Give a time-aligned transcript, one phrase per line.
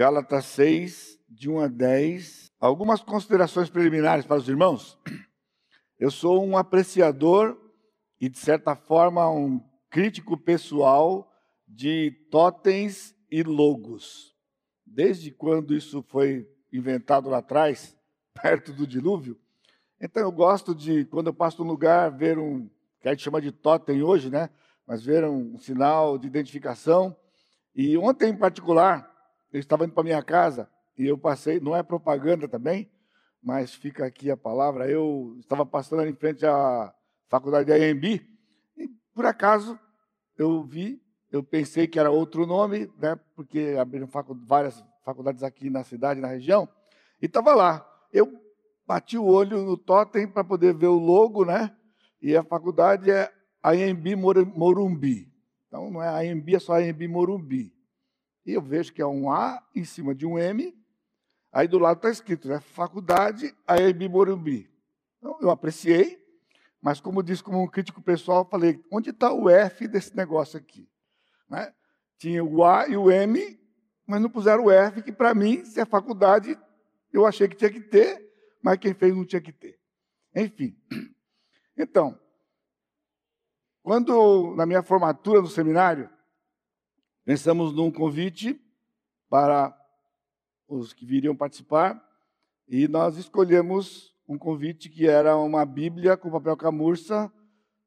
[0.00, 2.50] Gálatas 6, de 1 a 10.
[2.58, 4.98] Algumas considerações preliminares para os irmãos.
[5.98, 7.54] Eu sou um apreciador
[8.18, 9.60] e, de certa forma, um
[9.90, 11.30] crítico pessoal
[11.68, 14.34] de totens e logos.
[14.86, 17.94] Desde quando isso foi inventado lá atrás,
[18.42, 19.38] perto do dilúvio.
[20.00, 22.70] Então eu gosto de, quando eu passo num lugar, ver um,
[23.02, 24.48] que a gente chama de totem hoje, né?
[24.86, 27.14] Mas ver um sinal de identificação.
[27.74, 29.09] E ontem, em particular,
[29.52, 32.90] eu estava indo para minha casa e eu passei, não é propaganda também,
[33.42, 34.88] mas fica aqui a palavra.
[34.90, 36.94] Eu estava passando ali em frente à
[37.28, 38.04] faculdade de AMB
[38.76, 39.78] e, por acaso,
[40.36, 43.18] eu vi, eu pensei que era outro nome, né?
[43.34, 46.68] Porque abriram facu várias faculdades aqui na cidade, na região,
[47.20, 47.86] e estava lá.
[48.12, 48.32] Eu
[48.86, 51.74] bati o olho no totem para poder ver o logo, né?
[52.20, 55.32] E a faculdade é AMB Morumbi.
[55.66, 57.72] Então não é AMB, é só AMB Morumbi.
[58.50, 60.76] E eu vejo que é um A em cima de um M.
[61.52, 62.58] Aí do lado está escrito, né?
[62.58, 64.68] Faculdade AMB Morumbi.
[65.18, 66.20] Então eu apreciei,
[66.82, 70.88] mas como disse como um crítico pessoal, falei, onde está o F desse negócio aqui?
[71.48, 71.72] Né?
[72.18, 73.60] Tinha o A e o M,
[74.04, 76.58] mas não puseram o F, que para mim, se é faculdade,
[77.12, 78.20] eu achei que tinha que ter,
[78.60, 79.78] mas quem fez não tinha que ter.
[80.34, 80.76] Enfim.
[81.76, 82.18] Então,
[83.82, 86.10] quando na minha formatura no seminário,
[87.30, 88.60] pensamos num convite
[89.28, 89.72] para
[90.66, 92.04] os que viriam participar,
[92.66, 97.32] e nós escolhemos um convite que era uma Bíblia com papel camurça,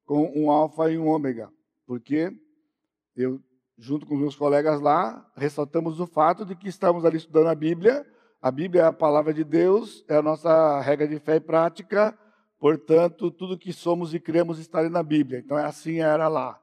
[0.05, 1.51] com um alfa e um ômega,
[1.85, 2.31] porque
[3.17, 3.37] eu,
[3.77, 8.07] junto com meus colegas lá, ressaltamos o fato de que estamos ali estudando a Bíblia,
[8.41, 12.17] a Bíblia é a palavra de Deus, é a nossa regra de fé e prática,
[12.57, 15.39] portanto, tudo que somos e cremos está ali na Bíblia.
[15.39, 16.57] Então, é assim era lá.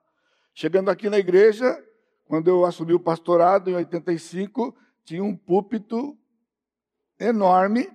[0.54, 1.78] Chegando aqui na igreja,
[2.30, 6.16] quando eu assumi o pastorado, em 85, tinha um púlpito
[7.18, 7.90] enorme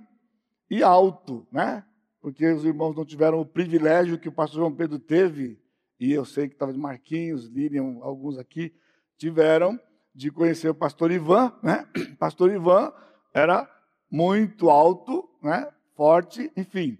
[0.69, 1.85] e alto, né?
[2.19, 5.57] Porque os irmãos não tiveram o privilégio que o pastor João Pedro teve,
[5.97, 8.75] e eu sei que estava de Marquinhos, Lilian, alguns aqui,
[9.17, 9.79] tiveram
[10.13, 11.87] de conhecer o pastor Ivan, né?
[12.19, 12.91] Pastor Ivan
[13.33, 13.65] era
[14.11, 15.65] muito alto, né?
[15.95, 16.97] forte, enfim.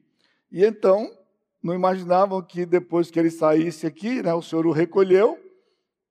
[0.50, 1.12] E então,
[1.62, 5.45] não imaginavam que depois que ele saísse aqui, né, o Senhor o recolheu,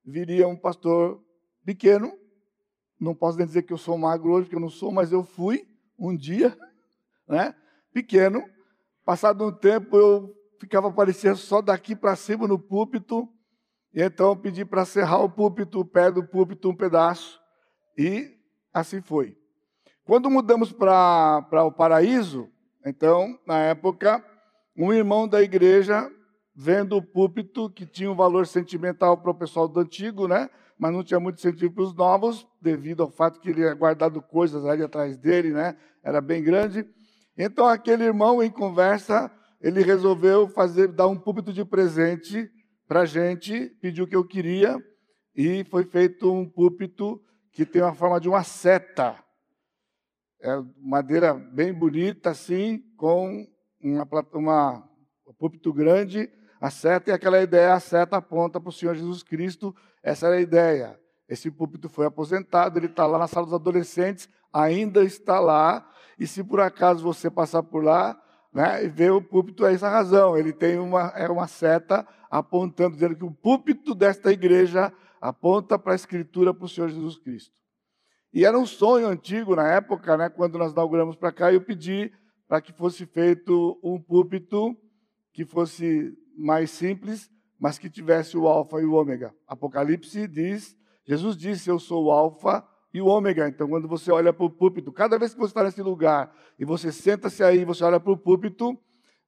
[0.05, 1.23] viria um pastor
[1.65, 2.13] pequeno.
[3.01, 5.25] Não posso nem dizer que eu sou magro hoje, porque eu não sou, mas eu
[5.25, 5.67] fui
[5.99, 6.57] um dia,
[7.29, 7.55] né,
[7.93, 8.45] pequeno.
[9.05, 13.29] Passado um tempo, eu ficava aparecendo só daqui para cima no púlpito.
[13.93, 17.41] E então eu pedi para serrar o púlpito, o pé do púlpito, um pedaço.
[17.97, 18.37] E
[18.73, 19.37] assim foi.
[20.05, 22.51] Quando mudamos para o paraíso,
[22.85, 24.23] então, na época,
[24.77, 26.11] um irmão da igreja,
[26.55, 30.49] vendo o púlpito, que tinha um valor sentimental para o pessoal do antigo, né?
[30.79, 34.21] mas não tinha muito sentido para os novos, devido ao fato que ele tinha guardado
[34.21, 35.77] coisas ali atrás dele, né?
[36.03, 36.87] era bem grande.
[37.37, 42.51] Então, aquele irmão, em conversa, ele resolveu fazer, dar um púlpito de presente
[42.87, 44.77] para a gente, pediu o que eu queria,
[45.35, 47.21] e foi feito um púlpito
[47.53, 49.25] que tem a forma de uma seta
[50.45, 53.47] é madeira bem bonita, assim, com
[53.81, 54.91] uma, uma
[55.27, 56.29] um púlpito grande,
[56.65, 60.37] a seta, e aquela ideia, a seta aponta para o Senhor Jesus Cristo, essa era
[60.37, 60.99] a ideia.
[61.29, 65.87] Esse púlpito foi aposentado, ele está lá na sala dos adolescentes, ainda está lá,
[66.19, 68.19] e se por acaso você passar por lá,
[68.51, 72.95] né, e ver o púlpito, é essa razão, ele tem uma, é uma seta apontando,
[72.95, 77.61] dizendo que o púlpito desta igreja aponta para a Escritura, para o Senhor Jesus Cristo.
[78.33, 82.11] E era um sonho antigo na época, né, quando nós inauguramos para cá, eu pedi
[82.49, 84.75] para que fosse feito um púlpito
[85.31, 89.35] que fosse mais simples, mas que tivesse o alfa e o ômega.
[89.47, 93.49] Apocalipse diz, Jesus disse, eu sou o alfa e o ômega.
[93.49, 96.65] Então, quando você olha para o púlpito, cada vez que você está nesse lugar e
[96.65, 98.79] você senta-se aí, você olha para o púlpito,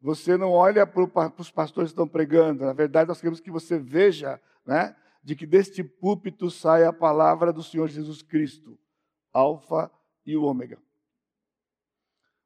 [0.01, 2.65] você não olha para os pastores que estão pregando.
[2.65, 7.53] Na verdade, nós queremos que você veja, né, de que deste púlpito sai a palavra
[7.53, 8.79] do Senhor Jesus Cristo.
[9.33, 9.91] Alfa
[10.25, 10.79] e o Ômega.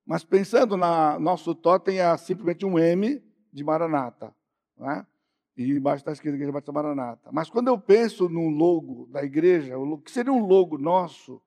[0.06, 4.34] Mas pensando na nosso totem é simplesmente um M de Maranata,
[4.80, 5.06] né?
[5.56, 7.30] E embaixo está escrito Igreja Batista Maranata.
[7.32, 11.40] Mas quando eu penso no logo da igreja, o que seria um logo nosso,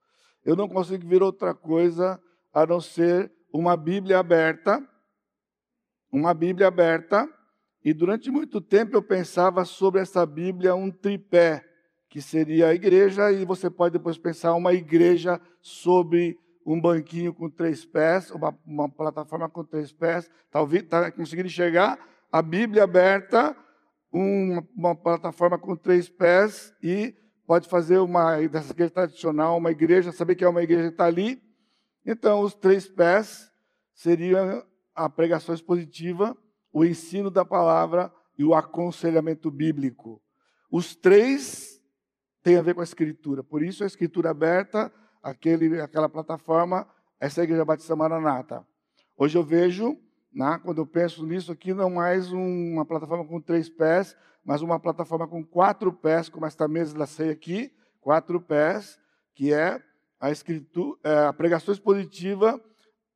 [0.46, 2.22] eu não consigo ver outra coisa
[2.54, 4.82] a não ser uma Bíblia aberta,
[6.12, 7.28] uma Bíblia aberta,
[7.84, 11.66] e durante muito tempo eu pensava sobre essa Bíblia um tripé,
[12.08, 17.50] que seria a igreja, e você pode depois pensar uma igreja sobre um banquinho com
[17.50, 21.98] três pés, uma, uma plataforma com três pés, está conseguindo enxergar
[22.34, 23.56] a Bíblia aberta,
[24.12, 27.16] uma, uma plataforma com três pés e
[27.46, 31.06] pode fazer uma dessa igreja tradicional, uma igreja, saber que é uma igreja que está
[31.06, 31.40] ali.
[32.04, 33.52] Então, os três pés
[33.94, 34.66] seriam
[34.96, 36.36] a pregação expositiva,
[36.72, 40.20] o ensino da palavra e o aconselhamento bíblico.
[40.72, 41.80] Os três
[42.42, 43.44] têm a ver com a escritura.
[43.44, 44.92] Por isso, a escritura aberta,
[45.22, 46.88] aquele, aquela plataforma,
[47.20, 48.66] essa é a Igreja Batista Maranata.
[49.16, 50.00] Hoje eu vejo,
[50.34, 54.80] né, quando eu penso nisso aqui, não mais uma plataforma com três pés, mas uma
[54.80, 57.72] plataforma com quatro pés, como esta mesa da ceia aqui,
[58.02, 59.00] quatro pés,
[59.34, 59.82] que é
[60.20, 62.60] a, escritura, é, a pregação expositiva,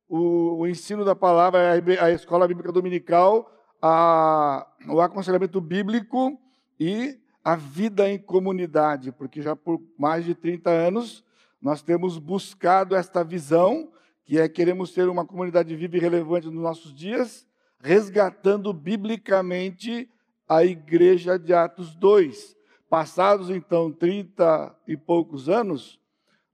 [0.08, 3.50] o, o, ensino da palavra, a, a escola bíblica dominical,
[3.82, 6.40] a, o aconselhamento bíblico
[6.80, 11.24] e a vida em comunidade, porque já por mais de 30 anos
[11.60, 13.90] nós temos buscado esta visão,
[14.28, 17.48] que é queremos ser uma comunidade viva e relevante nos nossos dias,
[17.80, 20.06] resgatando biblicamente
[20.46, 22.54] a igreja de Atos 2.
[22.90, 25.98] Passados então 30 e poucos anos,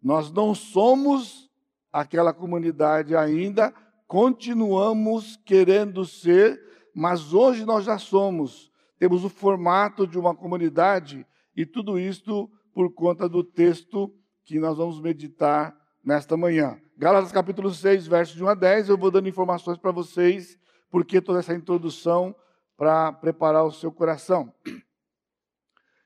[0.01, 1.51] nós não somos
[1.93, 3.75] aquela comunidade ainda,
[4.07, 6.63] continuamos querendo ser,
[6.95, 8.71] mas hoje nós já somos.
[9.01, 11.27] Temos o formato de uma comunidade
[11.57, 16.79] e tudo isto por conta do texto que nós vamos meditar nesta manhã.
[16.97, 20.59] Gálatas capítulo 6, versos de 1 a 10, eu vou dando informações para vocês,
[20.91, 22.35] porque toda essa introdução
[22.77, 24.53] para preparar o seu coração.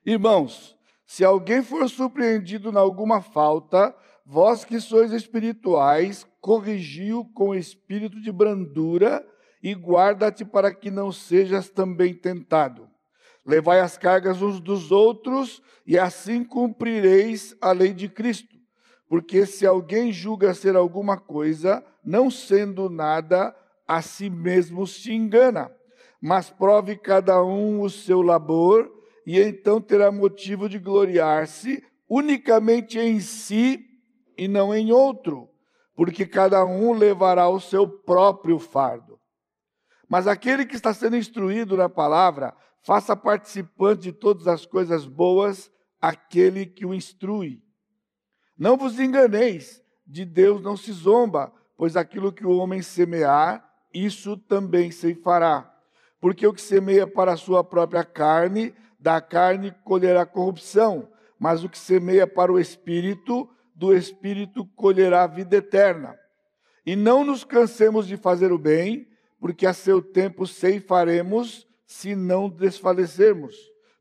[0.07, 8.21] Irmãos, se alguém for surpreendido em alguma falta, vós que sois espirituais, corrigiu com espírito
[8.21, 9.27] de brandura
[9.63, 12.89] e guarda-te para que não sejas também tentado.
[13.45, 18.58] Levai as cargas uns dos outros e assim cumprireis a lei de Cristo.
[19.09, 23.57] Porque se alguém julga ser alguma coisa, não sendo nada,
[23.87, 25.71] a si mesmo se engana
[26.21, 28.91] mas prove cada um o seu labor,
[29.25, 33.85] e então terá motivo de gloriar-se unicamente em si
[34.37, 35.49] e não em outro,
[35.95, 39.19] porque cada um levará o seu próprio fardo.
[40.09, 45.71] Mas aquele que está sendo instruído na palavra, faça participante de todas as coisas boas
[46.01, 47.61] aquele que o instrui.
[48.59, 53.65] Não vos enganeis, de Deus não se zomba, pois aquilo que o homem semear,
[53.95, 55.73] isso também se fará.
[56.21, 61.09] Porque o que semeia para a sua própria carne, da carne colherá corrupção,
[61.39, 66.19] mas o que semeia para o espírito, do espírito colherá vida eterna.
[66.85, 69.07] E não nos cansemos de fazer o bem,
[69.39, 73.55] porque a seu tempo ceifaremos, se não desfalecermos.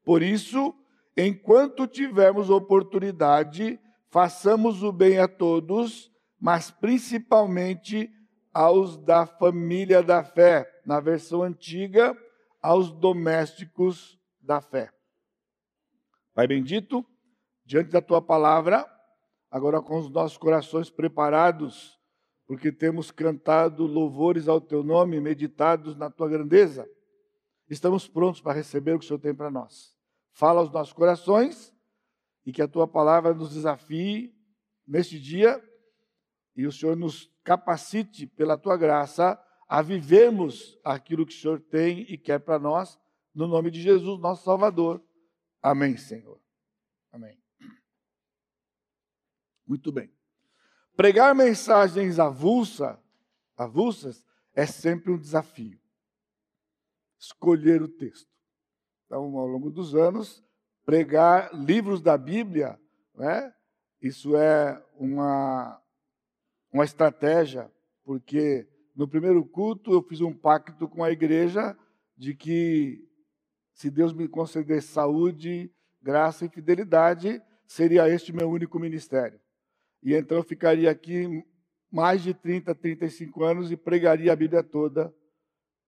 [0.04, 0.74] Por isso,
[1.16, 3.80] enquanto tivermos oportunidade,
[4.18, 6.12] façamos o bem a todos,
[6.42, 8.10] mas principalmente
[8.52, 12.18] aos da família da fé na versão antiga,
[12.60, 14.92] aos domésticos da fé.
[16.34, 17.06] Pai bendito,
[17.64, 18.92] diante da tua palavra,
[19.52, 21.96] agora com os nossos corações preparados,
[22.48, 26.90] porque temos cantado louvores ao teu nome, meditados na tua grandeza,
[27.70, 29.96] estamos prontos para receber o que o Senhor tem para nós.
[30.32, 31.77] Fala aos nossos corações
[32.48, 34.34] e que a tua palavra nos desafie
[34.88, 35.62] neste dia
[36.56, 42.04] e o Senhor nos capacite pela tua graça a vivermos aquilo que o Senhor tem
[42.04, 42.98] e quer para nós,
[43.36, 45.04] no nome de Jesus, nosso Salvador.
[45.62, 46.42] Amém, Senhor.
[47.12, 47.38] Amém.
[49.68, 50.10] Muito bem.
[50.96, 52.98] Pregar mensagens avulsa,
[53.58, 55.78] avulsas é sempre um desafio.
[57.20, 58.32] Escolher o texto.
[59.06, 60.47] Então, ao longo dos anos,
[60.88, 62.80] pregar livros da Bíblia,
[63.14, 63.54] né?
[64.02, 65.82] isso é uma,
[66.72, 67.70] uma estratégia,
[68.06, 68.66] porque
[68.96, 71.78] no primeiro culto, eu fiz um pacto com a igreja
[72.16, 73.06] de que,
[73.74, 75.70] se Deus me conceder saúde,
[76.02, 79.42] graça e fidelidade, seria este meu único ministério.
[80.02, 81.44] E então eu ficaria aqui
[81.92, 85.14] mais de 30, 35 anos e pregaria a Bíblia toda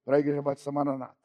[0.03, 1.15] para a Igreja Batista Maranata.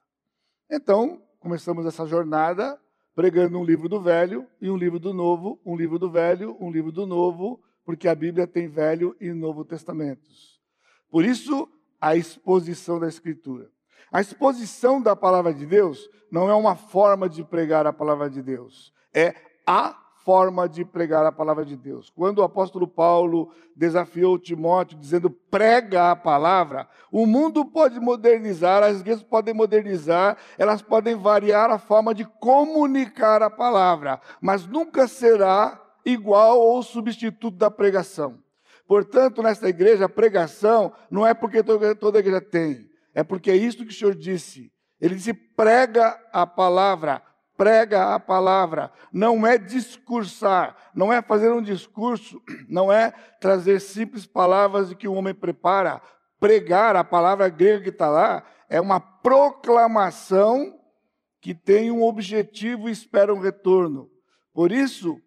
[0.70, 2.80] Então, começamos essa jornada
[3.14, 6.70] pregando um livro do Velho e um livro do Novo, um livro do Velho, um
[6.70, 10.60] livro do Novo, porque a Bíblia tem Velho e Novo Testamentos.
[11.10, 11.68] Por isso,
[12.00, 13.70] a exposição da Escritura.
[14.10, 18.42] A exposição da palavra de Deus não é uma forma de pregar a palavra de
[18.42, 19.34] Deus, é
[19.66, 22.10] a forma de pregar a palavra de Deus.
[22.10, 29.00] Quando o apóstolo Paulo desafiou Timóteo dizendo prega a palavra, o mundo pode modernizar, as
[29.00, 35.80] igrejas podem modernizar, elas podem variar a forma de comunicar a palavra, mas nunca será
[36.04, 38.38] igual ou substituto da pregação.
[38.86, 43.84] Portanto, nesta igreja, a pregação não é porque toda igreja tem, é porque é isso
[43.84, 44.72] que o Senhor disse.
[45.00, 47.22] Ele disse: prega a palavra,
[47.56, 54.26] prega a palavra, não é discursar, não é fazer um discurso, não é trazer simples
[54.26, 56.00] palavras que o homem prepara.
[56.40, 60.78] Pregar, a palavra grega que está lá, é uma proclamação
[61.40, 64.10] que tem um objetivo e espera um retorno.
[64.52, 65.20] Por isso,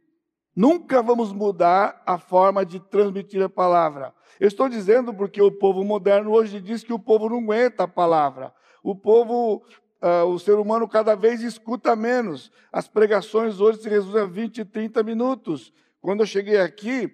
[0.55, 4.13] nunca vamos mudar a forma de transmitir a palavra.
[4.39, 7.87] Eu estou dizendo porque o povo moderno hoje diz que o povo não aguenta a
[7.87, 8.53] palavra.
[8.83, 9.63] O povo
[10.01, 12.51] uh, o ser humano cada vez escuta menos.
[12.71, 15.73] As pregações hoje se resumem a 20, 30 minutos.
[16.01, 17.11] Quando eu cheguei aqui,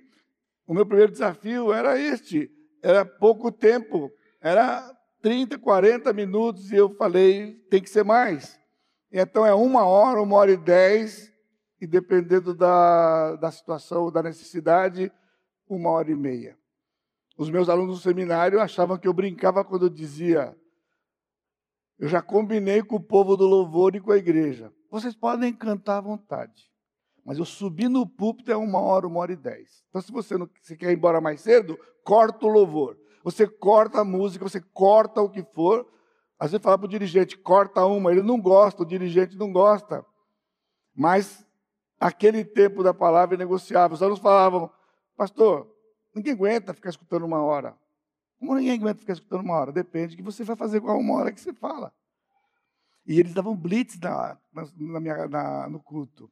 [0.67, 4.11] o meu primeiro desafio era este: era pouco tempo,
[4.41, 8.59] era 30, 40 minutos, e eu falei, tem que ser mais.
[9.11, 11.31] Então é uma hora, uma hora e dez,
[11.79, 15.11] e dependendo da, da situação, da necessidade,
[15.69, 16.57] uma hora e meia.
[17.37, 20.55] Os meus alunos do seminário achavam que eu brincava quando eu dizia
[21.99, 24.71] eu já combinei com o povo do louvor e com a igreja.
[24.89, 26.71] Vocês podem cantar à vontade.
[27.25, 29.83] Mas eu subir no púlpito é uma hora, uma hora e dez.
[29.89, 32.97] Então, se você não se quer ir embora mais cedo, corta o louvor.
[33.23, 35.87] Você corta a música, você corta o que for.
[36.37, 40.05] Às vezes fala para o dirigente, corta uma, ele não gosta, o dirigente não gosta.
[40.93, 41.45] Mas
[41.97, 43.95] aquele tempo da palavra é negociável.
[43.95, 44.69] Os alunos falavam,
[45.15, 45.73] pastor,
[46.13, 47.77] ninguém aguenta ficar escutando uma hora.
[48.43, 49.71] Como ninguém aguenta ficar escutando uma hora?
[49.71, 51.93] Depende do que você vai fazer com a uma hora que você fala.
[53.07, 54.37] E eles davam blitz na,
[54.75, 56.29] na minha, na, no culto.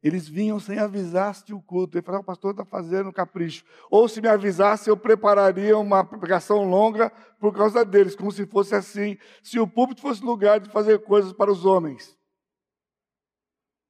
[0.00, 1.98] Eles vinham sem avisar-se o culto.
[1.98, 3.64] Ele falava, o pastor está fazendo capricho.
[3.90, 8.76] Ou se me avisasse, eu prepararia uma pregação longa por causa deles, como se fosse
[8.76, 9.18] assim.
[9.42, 12.16] Se o púlpito fosse lugar de fazer coisas para os homens.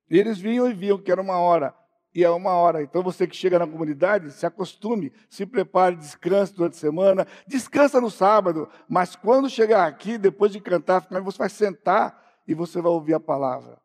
[0.09, 1.75] E eles vinham e viam que era uma hora
[2.15, 2.83] e é uma hora.
[2.83, 8.01] Então você que chega na comunidade, se acostume, se prepare, descanse durante a semana, descansa
[8.01, 12.91] no sábado, mas quando chegar aqui, depois de cantar, você vai sentar e você vai
[12.91, 13.81] ouvir a palavra.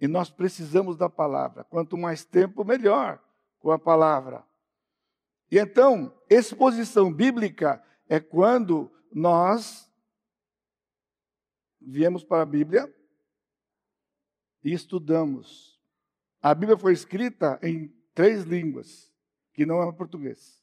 [0.00, 1.64] E nós precisamos da palavra.
[1.64, 3.20] Quanto mais tempo, melhor
[3.58, 4.44] com a palavra.
[5.50, 9.90] E então, exposição bíblica é quando nós
[11.80, 12.94] viemos para a Bíblia
[14.62, 15.77] e estudamos
[16.40, 19.12] a Bíblia foi escrita em três línguas,
[19.52, 20.62] que não é português.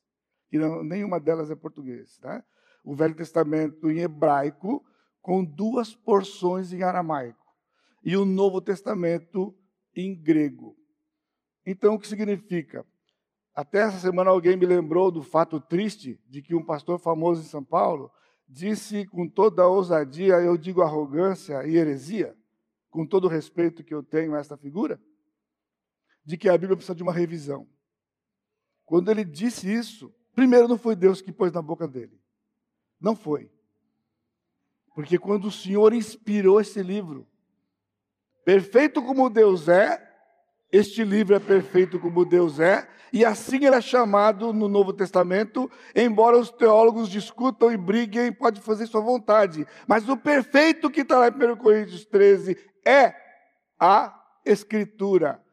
[0.49, 2.17] Que não, nenhuma delas é português.
[2.17, 2.43] Tá?
[2.83, 4.85] O Velho Testamento em hebraico,
[5.21, 7.45] com duas porções em aramaico.
[8.03, 9.53] E o Novo Testamento
[9.95, 10.77] em grego.
[11.65, 12.85] Então, o que significa?
[13.53, 17.45] Até essa semana alguém me lembrou do fato triste de que um pastor famoso em
[17.45, 18.11] São Paulo
[18.47, 22.35] disse com toda a ousadia, eu digo arrogância e heresia,
[22.89, 24.99] com todo o respeito que eu tenho a esta figura,
[26.25, 27.67] de que a Bíblia precisa de uma revisão.
[28.83, 32.19] Quando ele disse isso, primeiro não foi Deus que pôs na boca dele.
[32.99, 33.51] Não foi.
[34.93, 37.27] Porque quando o Senhor inspirou esse livro,
[38.43, 40.01] perfeito como Deus é,
[40.71, 45.71] este livro é perfeito como Deus é, e assim ele é chamado no Novo Testamento,
[45.95, 49.65] embora os teólogos discutam e briguem, pode fazer sua vontade.
[49.87, 53.13] Mas o perfeito que está lá em 1 Coríntios 13 é
[53.79, 55.44] a Escritura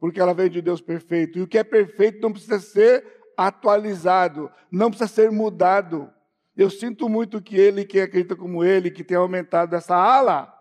[0.00, 1.38] porque ela vem de Deus perfeito.
[1.38, 3.04] E o que é perfeito não precisa ser
[3.36, 6.10] atualizado, não precisa ser mudado.
[6.56, 10.52] Eu sinto muito que ele, que acredita como ele, que tem aumentado essa ala,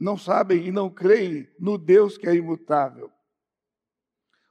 [0.00, 3.10] não sabem e não creem no Deus que é imutável.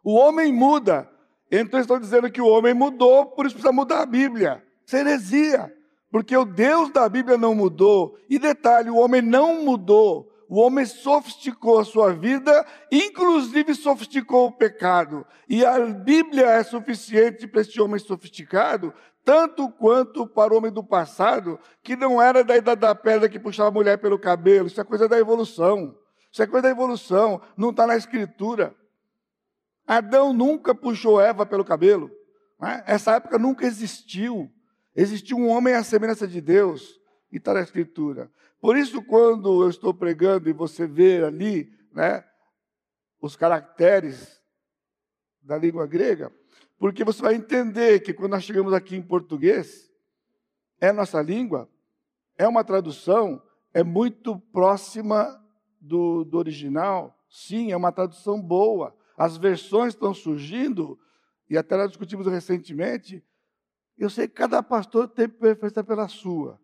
[0.04, 1.10] O homem muda,
[1.52, 4.64] então estão dizendo que o homem mudou, por isso precisa mudar a Bíblia.
[4.86, 5.76] Isso é heresia,
[6.12, 8.18] porque o Deus da Bíblia não mudou.
[8.30, 14.52] E detalhe, o homem não mudou o homem sofisticou a sua vida, inclusive sofisticou o
[14.54, 15.26] pecado.
[15.50, 20.82] E a Bíblia é suficiente para este homem sofisticado, tanto quanto para o homem do
[20.82, 24.68] passado, que não era da idade da pedra que puxava a mulher pelo cabelo.
[24.68, 25.94] Isso é coisa da evolução.
[26.32, 28.74] Isso é coisa da evolução, não está na Escritura.
[29.86, 32.10] Adão nunca puxou Eva pelo cabelo.
[32.62, 32.82] Né?
[32.88, 34.50] Essa época nunca existiu.
[34.96, 36.98] Existiu um homem à semelhança de Deus,
[37.30, 38.32] e está na Escritura.
[38.60, 42.24] Por isso, quando eu estou pregando e você vê ali né,
[43.22, 44.42] os caracteres
[45.42, 46.32] da língua grega,
[46.78, 49.90] porque você vai entender que quando nós chegamos aqui em português,
[50.80, 51.70] é nossa língua,
[52.38, 53.42] é uma tradução,
[53.74, 55.42] é muito próxima
[55.80, 57.18] do, do original.
[57.30, 58.96] Sim, é uma tradução boa.
[59.18, 61.00] As versões estão surgindo,
[61.50, 63.24] e até nós discutimos recentemente.
[63.98, 66.60] Eu sei que cada pastor tem preferência pela sua.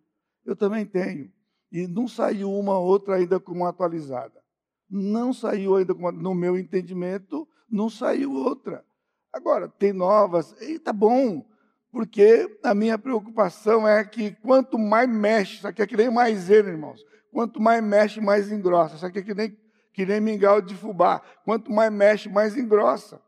[0.45, 1.31] Eu também tenho.
[1.71, 4.41] E não saiu uma outra ainda como atualizada.
[4.89, 8.83] Não saiu ainda, como, no meu entendimento, não saiu outra.
[9.31, 11.45] Agora, tem novas, e tá bom,
[11.91, 16.69] porque a minha preocupação é que quanto mais mexe, isso aqui é que nem maisena,
[16.69, 18.95] irmãos, quanto mais mexe, mais engrossa.
[18.95, 19.57] Isso aqui é que nem
[19.93, 21.21] que nem mingau de fubá.
[21.43, 23.21] Quanto mais mexe, mais engrossa.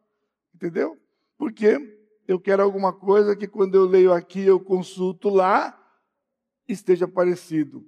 [0.56, 0.98] Entendeu?
[1.38, 1.78] Porque
[2.28, 5.78] eu quero alguma coisa que quando eu leio aqui, eu consulto lá,
[6.68, 7.86] esteja parecido.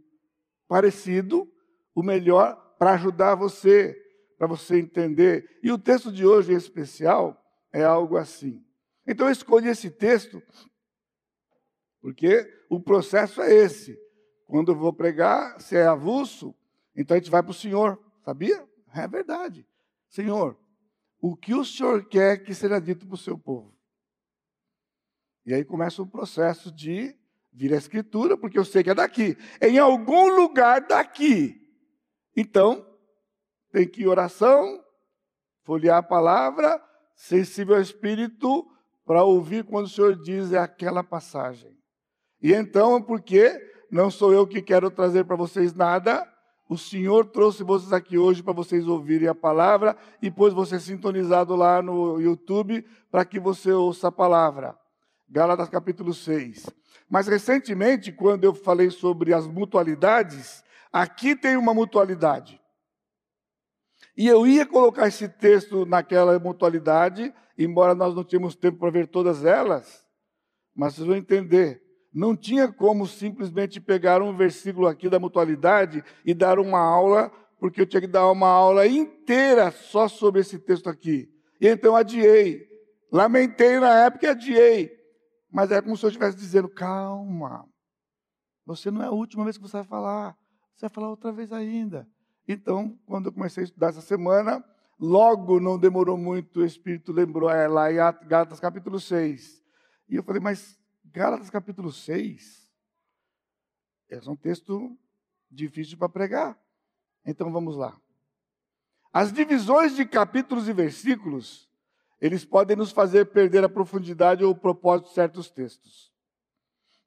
[0.67, 1.51] Parecido,
[1.93, 3.95] o melhor para ajudar você,
[4.37, 5.59] para você entender.
[5.63, 7.41] E o texto de hoje em especial
[7.71, 8.63] é algo assim.
[9.07, 10.41] Então eu escolhi esse texto
[12.05, 13.99] porque o processo é esse.
[14.45, 16.53] Quando eu vou pregar, se é avulso,
[16.95, 18.63] então a gente vai para o Senhor, sabia?
[18.93, 19.67] É verdade.
[20.07, 20.55] Senhor,
[21.19, 23.75] o que o Senhor quer que seja dito para o seu povo?
[25.47, 27.17] E aí começa o processo de
[27.55, 29.37] vir a Escritura, porque eu sei que é daqui.
[29.61, 31.55] É em algum lugar daqui.
[32.35, 32.85] Então,
[33.71, 34.83] tem que ir oração,
[35.63, 36.81] folhear a palavra,
[37.15, 38.67] sensível ao Espírito,
[39.05, 41.71] para ouvir quando o Senhor diz é aquela passagem.
[42.41, 43.57] E então, porque
[43.89, 46.29] não sou eu que quero trazer para vocês nada,
[46.67, 51.55] o Senhor trouxe vocês aqui hoje para vocês ouvirem a palavra e pôs você sintonizado
[51.55, 54.75] lá no YouTube para que você ouça a palavra.
[55.29, 56.69] Gálatas capítulo 6.
[57.09, 62.59] Mas recentemente, quando eu falei sobre as mutualidades, aqui tem uma mutualidade.
[64.17, 69.07] E eu ia colocar esse texto naquela mutualidade, embora nós não tínhamos tempo para ver
[69.07, 70.05] todas elas,
[70.73, 71.81] mas vocês vão entender.
[72.13, 77.29] Não tinha como simplesmente pegar um versículo aqui da mutualidade e dar uma aula,
[77.59, 81.29] porque eu tinha que dar uma aula inteira só sobre esse texto aqui.
[81.59, 82.65] E então adiei.
[83.11, 84.94] Lamentei na época e adiei.
[85.55, 87.65] Mas é como se eu estivesse dizendo: calma,
[88.65, 90.37] você não é a última vez que você vai falar,
[90.75, 92.05] você vai falar outra vez ainda.
[92.45, 94.61] Então, quando eu comecei a estudar essa semana,
[94.99, 97.95] logo não demorou muito, o Espírito lembrou, é lá em
[98.27, 99.63] Gálatas capítulo 6.
[100.09, 102.69] E eu falei, mas Gálatas capítulo 6
[104.09, 104.99] é um texto
[105.49, 106.59] difícil para pregar.
[107.25, 107.97] Então vamos lá.
[109.13, 111.69] As divisões de capítulos e versículos,
[112.19, 116.11] eles podem nos fazer perder a profundidade ou o propósito de certos textos.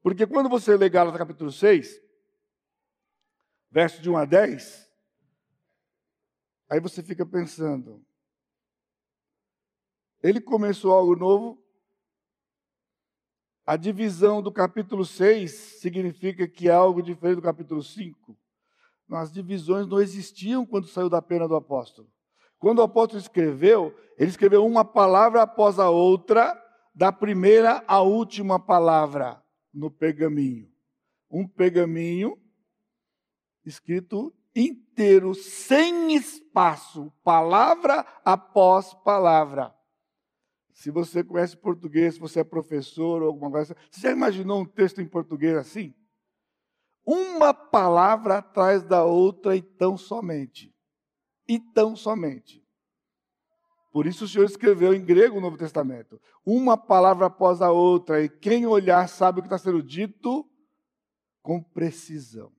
[0.03, 2.01] Porque quando você lê Gálatas capítulo 6,
[3.71, 4.89] verso de 1 a 10,
[6.71, 8.05] Aí você fica pensando,
[10.23, 11.65] ele começou algo novo.
[13.65, 18.37] A divisão do capítulo 6 significa que é algo diferente do capítulo 5.
[19.11, 22.11] As divisões não existiam quando saiu da pena do apóstolo.
[22.59, 26.61] Quando o apóstolo escreveu, ele escreveu uma palavra após a outra,
[26.95, 29.41] da primeira à última palavra
[29.73, 30.69] no pergaminho.
[31.31, 32.37] Um pergaminho
[33.65, 39.73] escrito inteiro, sem espaço, palavra após palavra.
[40.73, 44.65] Se você conhece português, se você é professor ou alguma coisa, você já imaginou um
[44.65, 45.95] texto em português assim?
[47.05, 50.75] Uma palavra atrás da outra e tão somente.
[51.49, 52.63] E tão somente.
[53.91, 56.21] Por isso o Senhor escreveu em grego o Novo Testamento.
[56.45, 60.47] Uma palavra após a outra, e quem olhar sabe o que está sendo dito
[61.43, 62.53] com precisão.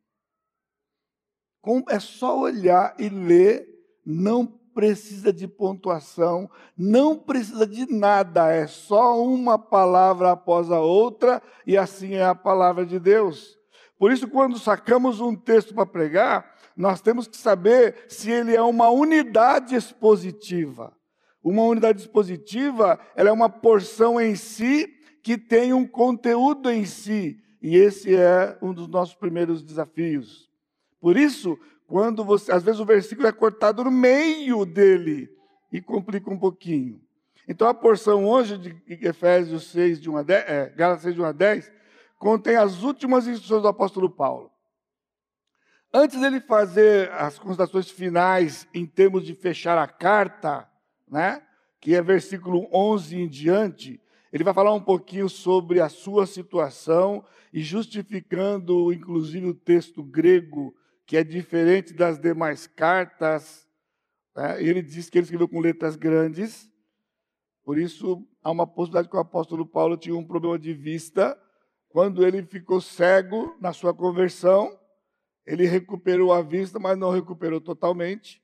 [1.89, 3.67] É só olhar e ler,
[4.04, 11.43] não precisa de pontuação, não precisa de nada, é só uma palavra após a outra,
[11.67, 13.60] e assim é a palavra de Deus.
[13.99, 18.62] Por isso, quando sacamos um texto para pregar, nós temos que saber se ele é
[18.62, 20.96] uma unidade expositiva.
[21.44, 24.88] Uma unidade expositiva, ela é uma porção em si
[25.22, 30.50] que tem um conteúdo em si, e esse é um dos nossos primeiros desafios.
[31.02, 35.30] Por isso, quando você, às vezes o versículo é cortado no meio dele
[35.74, 37.02] e complica um pouquinho.
[37.46, 38.74] Então a porção hoje de
[39.06, 41.72] Efésios 6, de 1 a 10, é, Gálatas 6, de 1 a 10,
[42.18, 44.48] contém as últimas instruções do apóstolo Paulo.
[45.91, 50.69] Antes dele fazer as considerações finais em termos de fechar a carta,
[51.08, 51.41] né,
[51.82, 53.99] que é versículo 11 em diante,
[54.32, 60.75] ele vai falar um pouquinho sobre a sua situação e justificando, inclusive, o texto grego
[61.08, 63.67] que é diferente das demais cartas.
[64.36, 64.63] Né?
[64.63, 66.69] Ele diz que ele escreveu com letras grandes,
[67.63, 71.36] por isso há uma possibilidade que o apóstolo Paulo tinha um problema de vista.
[71.89, 74.79] Quando ele ficou cego na sua conversão,
[75.49, 78.39] ele recuperou a vista, mas não recuperou totalmente.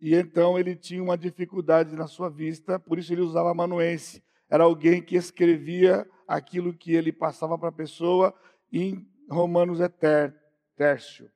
[0.00, 4.20] E então ele tinha uma dificuldade na sua vista, por isso ele usava amanuense.
[4.48, 8.34] Era alguém que escrevia aquilo que ele passava para a pessoa
[8.72, 10.36] em Romanos Eterno.
[10.74, 11.30] Tércio.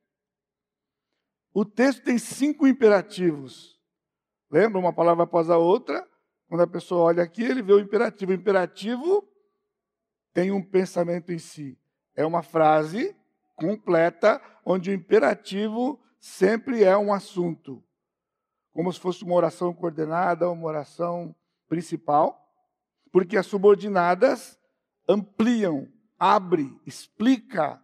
[1.53, 3.79] O texto tem cinco imperativos.
[4.51, 6.05] Lembra uma palavra após a outra?
[6.49, 8.33] Quando a pessoa olha aqui, ele vê o imperativo.
[8.33, 9.25] O imperativo
[10.33, 11.79] tem um pensamento em si.
[12.13, 13.15] É uma frase
[13.55, 17.83] completa onde o imperativo sempre é um assunto,
[18.73, 21.35] como se fosse uma oração coordenada, uma oração
[21.67, 22.41] principal,
[23.11, 24.59] porque as subordinadas
[25.07, 25.87] ampliam,
[26.19, 27.81] abre, explica,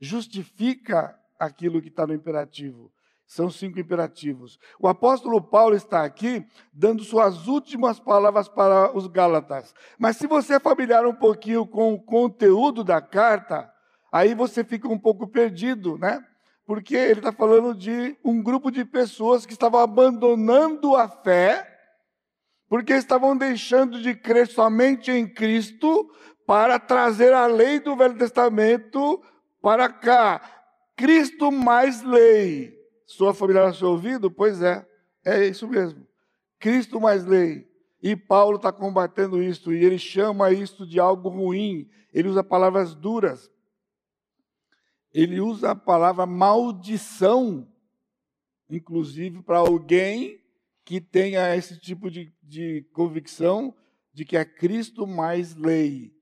[0.00, 2.92] justifica aquilo que está no imperativo.
[3.26, 4.58] São cinco imperativos.
[4.78, 9.72] O apóstolo Paulo está aqui dando suas últimas palavras para os Gálatas.
[9.98, 13.72] Mas se você é familiar um pouquinho com o conteúdo da carta,
[14.10, 16.24] aí você fica um pouco perdido, né?
[16.66, 21.66] Porque ele está falando de um grupo de pessoas que estavam abandonando a fé,
[22.68, 26.08] porque estavam deixando de crer somente em Cristo
[26.46, 29.20] para trazer a lei do Velho Testamento
[29.60, 30.40] para cá.
[30.96, 32.78] Cristo mais lei.
[33.06, 34.30] Sua família ao seu ouvido?
[34.30, 34.86] Pois é,
[35.24, 36.06] é isso mesmo.
[36.58, 37.66] Cristo mais lei.
[38.02, 41.88] E Paulo está combatendo isso, e ele chama isso de algo ruim.
[42.12, 43.50] Ele usa palavras duras.
[45.12, 47.66] Ele usa a palavra maldição,
[48.68, 50.40] inclusive para alguém
[50.84, 53.74] que tenha esse tipo de, de convicção
[54.12, 56.12] de que é Cristo mais lei.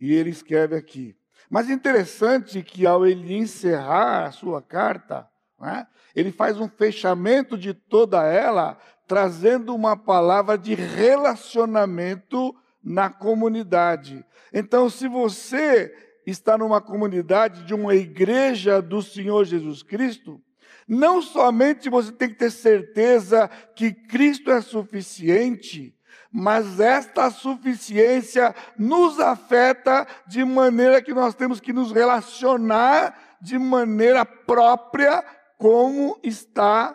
[0.00, 1.16] E ele escreve aqui.
[1.50, 5.86] Mas interessante que ao ele encerrar a sua carta, né?
[6.14, 14.24] Ele faz um fechamento de toda ela, trazendo uma palavra de relacionamento na comunidade.
[14.52, 15.94] Então, se você
[16.30, 20.42] está numa comunidade de uma igreja do Senhor Jesus Cristo,
[20.86, 25.94] não somente você tem que ter certeza que Cristo é suficiente,
[26.32, 34.24] mas esta suficiência nos afeta de maneira que nós temos que nos relacionar de maneira
[34.24, 35.22] própria
[35.58, 36.94] como está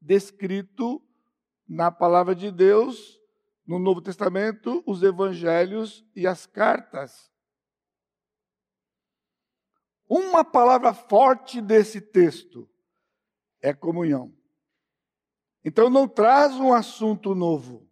[0.00, 1.00] descrito
[1.68, 3.18] na palavra de Deus,
[3.66, 7.31] no Novo Testamento, os evangelhos e as cartas.
[10.14, 12.68] Uma palavra forte desse texto
[13.60, 14.32] é comunhão.
[15.64, 17.88] Então não traz um assunto novo.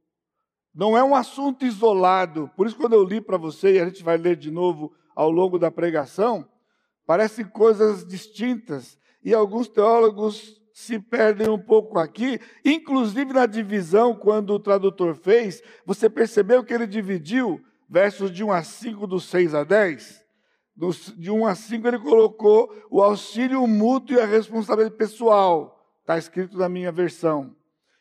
[0.74, 2.50] Não é um assunto isolado.
[2.56, 5.30] Por isso, quando eu li para você, e a gente vai ler de novo ao
[5.30, 6.46] longo da pregação,
[7.10, 14.50] Parecem coisas distintas e alguns teólogos se perdem um pouco aqui, inclusive na divisão, quando
[14.50, 19.56] o tradutor fez, você percebeu que ele dividiu versos de 1 a 5, do 6
[19.56, 20.19] a 10?
[21.16, 26.56] De 1 a 5 ele colocou o auxílio mútuo e a responsabilidade pessoal, está escrito
[26.56, 27.54] na minha versão.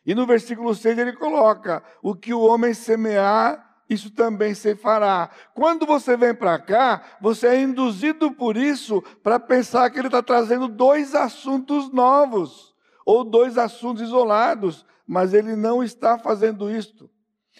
[0.06, 5.28] E no versículo 6 ele coloca: o que o homem semear, isso também se fará.
[5.54, 10.22] Quando você vem para cá, você é induzido por isso para pensar que ele está
[10.22, 17.10] trazendo dois assuntos novos, ou dois assuntos isolados, mas ele não está fazendo isto.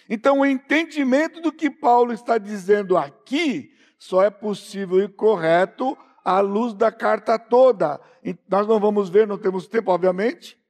[0.09, 6.41] Então, o entendimento do que Paulo está dizendo aqui só é possível e correto à
[6.41, 8.01] luz da carta toda.
[8.49, 10.61] Nós não vamos ver, não temos tempo, obviamente,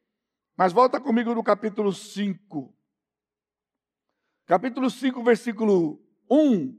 [0.54, 2.74] mas volta comigo no capítulo 5
[4.50, 6.76] capítulo 5, versículo 1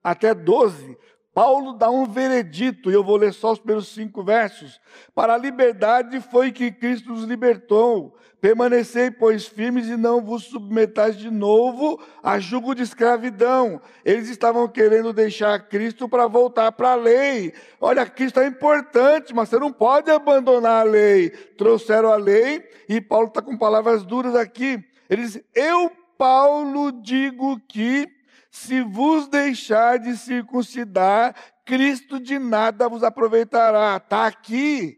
[0.00, 0.96] até 12,
[1.34, 4.80] Paulo dá um veredito, e eu vou ler só os primeiros cinco versos.
[5.12, 8.16] Para a liberdade foi que Cristo nos libertou.
[8.40, 13.80] Permanecei, pois, firmes e não vos submetais de novo a jugo de escravidão.
[14.04, 17.52] Eles estavam querendo deixar Cristo para voltar para a lei.
[17.80, 21.30] Olha, Cristo é importante, mas você não pode abandonar a lei.
[21.30, 24.84] Trouxeram a lei, e Paulo está com palavras duras aqui.
[25.10, 28.08] Ele diz: Eu Paulo digo que,
[28.54, 31.34] se vos deixar de circuncidar,
[31.66, 33.96] Cristo de nada vos aproveitará.
[33.96, 34.96] Está aqui.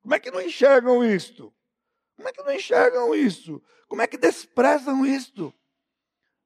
[0.00, 1.52] Como é que não enxergam isto?
[2.16, 3.62] Como é que não enxergam isso?
[3.86, 5.52] Como é que desprezam isto?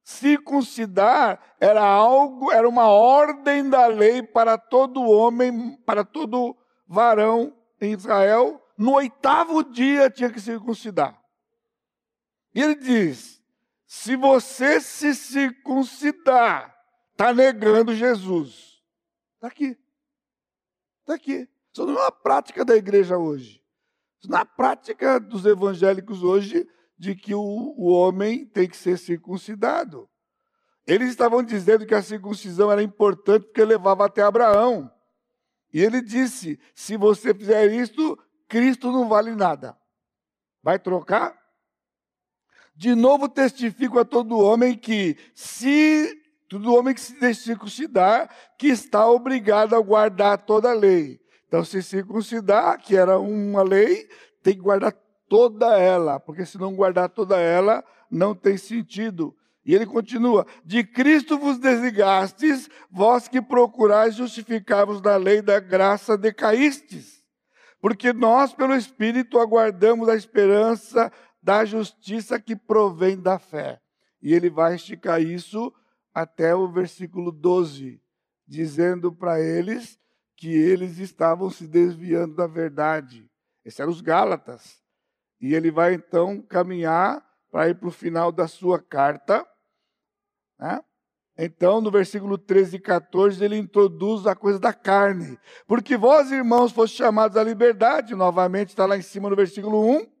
[0.03, 6.53] Circuncidar era algo, era uma ordem da lei para todo homem, para todo
[6.85, 8.61] varão em Israel.
[8.77, 11.17] No oitavo dia tinha que circuncidar.
[12.53, 13.34] E ele diz:
[13.95, 16.75] se você se circuncidar,
[17.11, 18.83] está negando Jesus.
[19.35, 19.77] Está aqui.
[20.99, 21.49] Está aqui.
[21.71, 23.63] Isso não é uma prática da igreja hoje.
[24.19, 28.75] Isso não é a prática dos evangélicos hoje de que o, o homem tem que
[28.75, 30.09] ser circuncidado.
[30.85, 34.91] Eles estavam dizendo que a circuncisão era importante porque levava até Abraão.
[35.73, 39.75] E ele disse: se você fizer isto, Cristo não vale nada.
[40.61, 41.44] Vai trocar?
[42.75, 49.07] De novo testifico a todo homem que, se todo homem que se circuncidar, que está
[49.07, 51.19] obrigado a guardar toda a lei.
[51.47, 54.07] Então, se circuncidar, que era uma lei,
[54.43, 54.93] tem que guardar
[55.27, 59.35] toda ela, porque se não guardar toda ela, não tem sentido.
[59.65, 66.17] E ele continua: De Cristo vos desligastes, vós que procurais justificar-vos da lei da graça
[66.17, 67.23] decaístes.
[67.81, 71.11] Porque nós, pelo Espírito, aguardamos a esperança
[71.45, 73.79] da justiça que provém da fé.
[74.19, 75.71] E ele vai esticar isso
[76.11, 78.01] até o versículo 12,
[78.47, 79.99] dizendo para eles
[80.35, 83.29] que eles estavam se desviando da verdade.
[83.63, 84.81] Esses eram os Gálatas.
[85.39, 89.45] E ele vai então caminhar para ir para o final da sua carta.
[90.57, 90.81] Né?
[91.37, 95.37] Então, no versículo 13 e 14, ele introduz a coisa da carne.
[95.67, 100.14] Porque vós, irmãos, foste chamados à liberdade, novamente está lá em cima no versículo 1.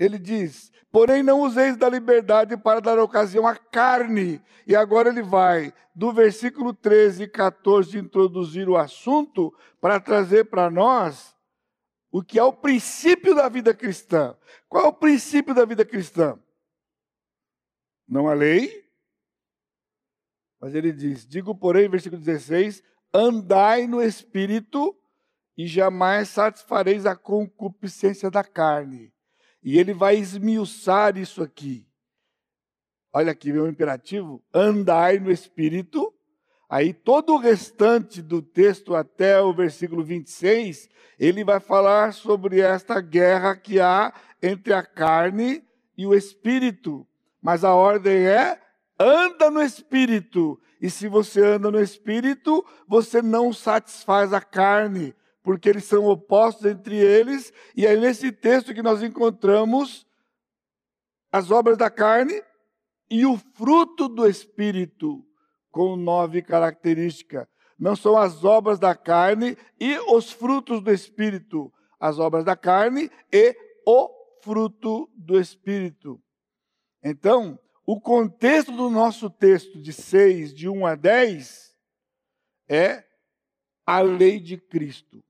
[0.00, 4.42] Ele diz: Porém, não useis da liberdade para dar ocasião à carne.
[4.66, 10.70] E agora ele vai, do versículo 13 e 14, introduzir o assunto para trazer para
[10.70, 11.36] nós
[12.10, 14.34] o que é o princípio da vida cristã.
[14.70, 16.40] Qual é o princípio da vida cristã?
[18.08, 18.88] Não a lei,
[20.58, 22.82] mas ele diz: Digo, porém, versículo 16:
[23.12, 24.96] Andai no espírito
[25.58, 29.12] e jamais satisfareis a concupiscência da carne.
[29.62, 31.86] E ele vai esmiuçar isso aqui.
[33.12, 36.12] Olha aqui, meu imperativo: andai no espírito.
[36.68, 43.00] Aí todo o restante do texto até o versículo 26, ele vai falar sobre esta
[43.00, 45.64] guerra que há entre a carne
[45.98, 47.04] e o espírito.
[47.42, 48.60] Mas a ordem é
[48.98, 50.60] anda no espírito.
[50.80, 56.66] E se você anda no espírito, você não satisfaz a carne, porque eles são opostos
[56.66, 57.52] entre eles.
[57.76, 60.06] E é nesse texto que nós encontramos
[61.32, 62.42] as obras da carne
[63.08, 65.24] e o fruto do espírito,
[65.70, 67.46] com nove características.
[67.78, 73.10] Não são as obras da carne e os frutos do espírito, as obras da carne
[73.32, 74.10] e o
[74.42, 76.20] fruto do espírito.
[77.02, 81.74] Então, o contexto do nosso texto de 6, de 1 a 10,
[82.68, 83.04] é
[83.86, 85.24] a lei de Cristo,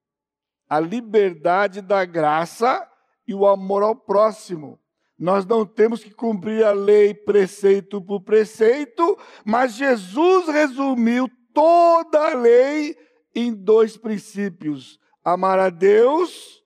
[0.71, 2.89] a liberdade da graça
[3.27, 4.79] e o amor ao próximo.
[5.19, 12.35] Nós não temos que cumprir a lei preceito por preceito, mas Jesus resumiu toda a
[12.35, 12.97] lei
[13.35, 16.63] em dois princípios: amar a Deus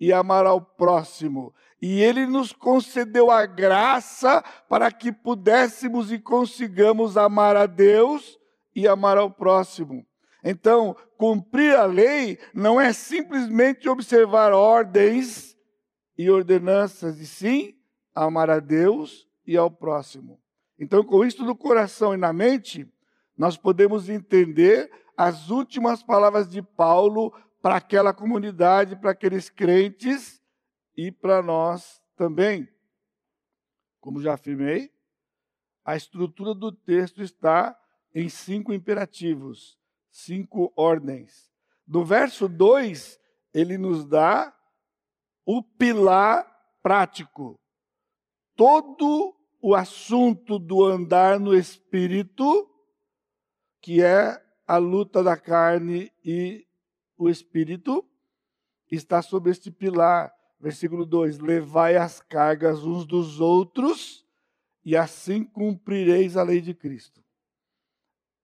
[0.00, 7.16] e amar ao próximo e Ele nos concedeu a graça para que pudéssemos e consigamos
[7.16, 8.38] amar a Deus
[8.74, 10.06] e amar ao próximo.
[10.42, 15.56] Então, cumprir a lei não é simplesmente observar ordens
[16.16, 17.74] e ordenanças, e sim
[18.14, 20.40] amar a Deus e ao próximo.
[20.78, 22.90] Então, com isso no coração e na mente,
[23.36, 30.40] nós podemos entender as últimas palavras de Paulo para aquela comunidade, para aqueles crentes
[30.96, 32.68] e para nós também.
[34.00, 34.90] Como já afirmei,
[35.84, 37.76] a estrutura do texto está
[38.14, 39.79] em cinco imperativos,
[40.10, 41.50] cinco ordens.
[41.86, 43.18] No verso 2,
[43.52, 44.54] ele nos dá
[45.44, 46.46] o pilar
[46.82, 47.58] prático.
[48.54, 52.68] Todo o assunto do andar no espírito,
[53.80, 56.66] que é a luta da carne e
[57.16, 58.06] o espírito,
[58.90, 64.26] está sobre este pilar Versículo 2: Levai as cargas uns dos outros,
[64.84, 67.24] e assim cumprireis a lei de Cristo.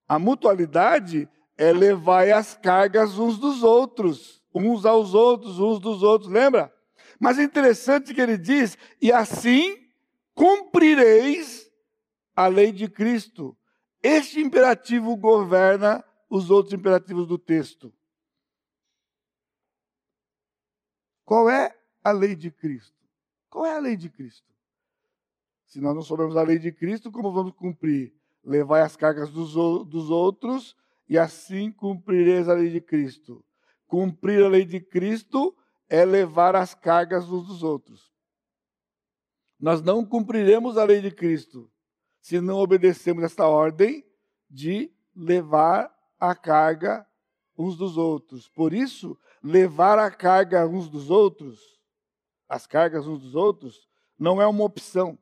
[0.09, 6.30] A mutualidade é levar as cargas uns dos outros, uns aos outros, uns dos outros,
[6.30, 6.72] lembra?
[7.18, 9.90] Mas é interessante que ele diz: e assim
[10.34, 11.70] cumprireis
[12.34, 13.56] a lei de Cristo.
[14.02, 17.92] Este imperativo governa os outros imperativos do texto.
[21.24, 22.94] Qual é a lei de Cristo.
[23.50, 24.46] Qual é a lei de Cristo?
[25.64, 28.14] Se nós não soubermos a lei de Cristo, como vamos cumprir?
[28.44, 29.54] Levai as cargas dos,
[29.88, 30.76] dos outros
[31.08, 33.44] e assim cumprireis a lei de Cristo.
[33.86, 35.56] Cumprir a lei de Cristo
[35.88, 38.12] é levar as cargas uns dos outros.
[39.58, 41.70] Nós não cumpriremos a lei de Cristo
[42.20, 44.04] se não obedecemos esta ordem
[44.50, 47.06] de levar a carga
[47.56, 48.48] uns dos outros.
[48.48, 51.76] Por isso, levar a carga uns dos outros
[52.48, 53.88] as cargas uns dos outros,
[54.18, 55.18] não é uma opção.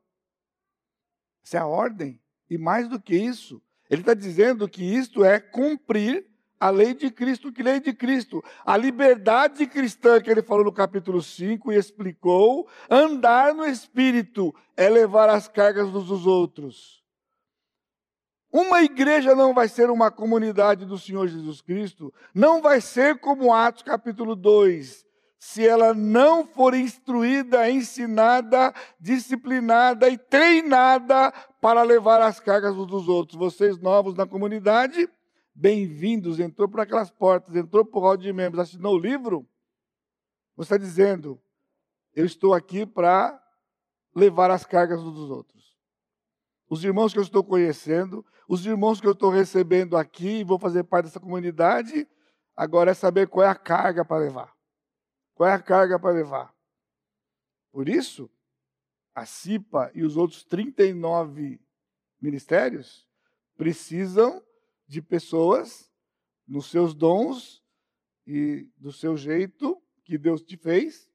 [1.43, 2.21] Isso é a ordem.
[2.49, 6.25] E mais do que isso, ele está dizendo que isto é cumprir
[6.59, 7.51] a lei de Cristo.
[7.51, 8.43] Que lei de Cristo?
[8.65, 14.89] A liberdade cristã que ele falou no capítulo 5 e explicou, andar no Espírito é
[14.89, 17.03] levar as cargas uns dos outros.
[18.51, 23.53] Uma igreja não vai ser uma comunidade do Senhor Jesus Cristo, não vai ser como
[23.53, 25.05] Atos capítulo 2,
[25.37, 31.33] se ela não for instruída, ensinada, disciplinada e treinada
[31.65, 33.39] para levar as cargas uns dos outros.
[33.39, 35.09] Vocês novos na comunidade,
[35.51, 36.39] bem-vindos.
[36.39, 39.49] Entrou por aquelas portas, entrou por hall de membros, assinou o livro.
[40.55, 41.41] Você está dizendo,
[42.13, 43.43] eu estou aqui para
[44.13, 45.75] levar as cargas uns dos outros.
[46.69, 50.83] Os irmãos que eu estou conhecendo, os irmãos que eu estou recebendo aqui, vou fazer
[50.83, 52.07] parte dessa comunidade,
[52.55, 54.55] agora é saber qual é a carga para levar.
[55.33, 56.53] Qual é a carga para levar?
[57.71, 58.29] Por isso,
[59.15, 61.59] a CIPA e os outros 39
[62.21, 63.09] ministérios
[63.55, 64.45] precisam
[64.85, 65.89] de pessoas
[66.45, 67.63] nos seus dons
[68.27, 71.09] e do seu jeito que Deus te fez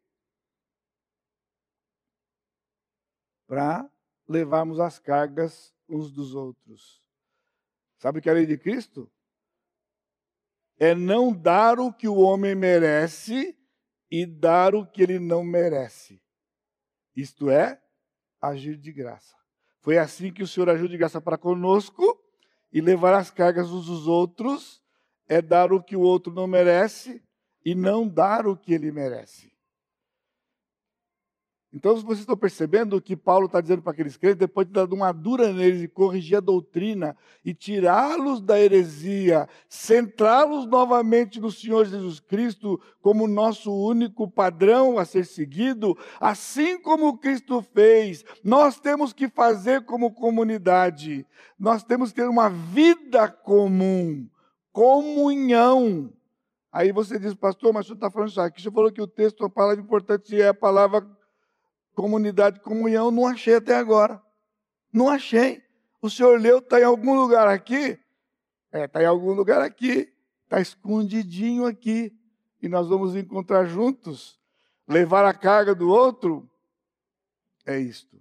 [3.46, 3.88] para
[4.26, 7.02] levarmos as cargas uns dos outros.
[7.98, 9.12] Sabe que é a lei de Cristo?
[10.78, 13.58] É não dar o que o homem merece
[14.10, 16.22] e dar o que ele não merece.
[17.14, 17.82] Isto é,
[18.40, 19.34] agir de graça.
[19.80, 22.18] Foi assim que o Senhor agiu de graça para conosco
[22.72, 24.80] e levar as cargas uns dos outros
[25.28, 27.22] é dar o que o outro não merece
[27.64, 29.52] e não dar o que ele merece.
[31.72, 34.92] Então, vocês estão percebendo o que Paulo está dizendo para aqueles crentes, depois de dar
[34.92, 41.86] uma dura neles e corrigir a doutrina e tirá-los da heresia, centrá-los novamente no Senhor
[41.86, 49.12] Jesus Cristo como nosso único padrão a ser seguido, assim como Cristo fez, nós temos
[49.12, 51.24] que fazer como comunidade,
[51.56, 54.28] nós temos que ter uma vida comum,
[54.72, 56.12] comunhão.
[56.72, 59.06] Aí você diz, pastor, mas o senhor está falando isso aqui, você falou que o
[59.06, 61.19] texto, a palavra importante é a palavra
[61.94, 64.22] comunidade de comunhão, não achei até agora.
[64.92, 65.62] Não achei.
[66.02, 67.98] O senhor leu, está em algum lugar aqui?
[68.72, 70.12] É, está em algum lugar aqui.
[70.44, 72.12] Está escondidinho aqui.
[72.62, 74.38] E nós vamos encontrar juntos.
[74.88, 76.50] Levar a carga do outro
[77.66, 78.20] é isto.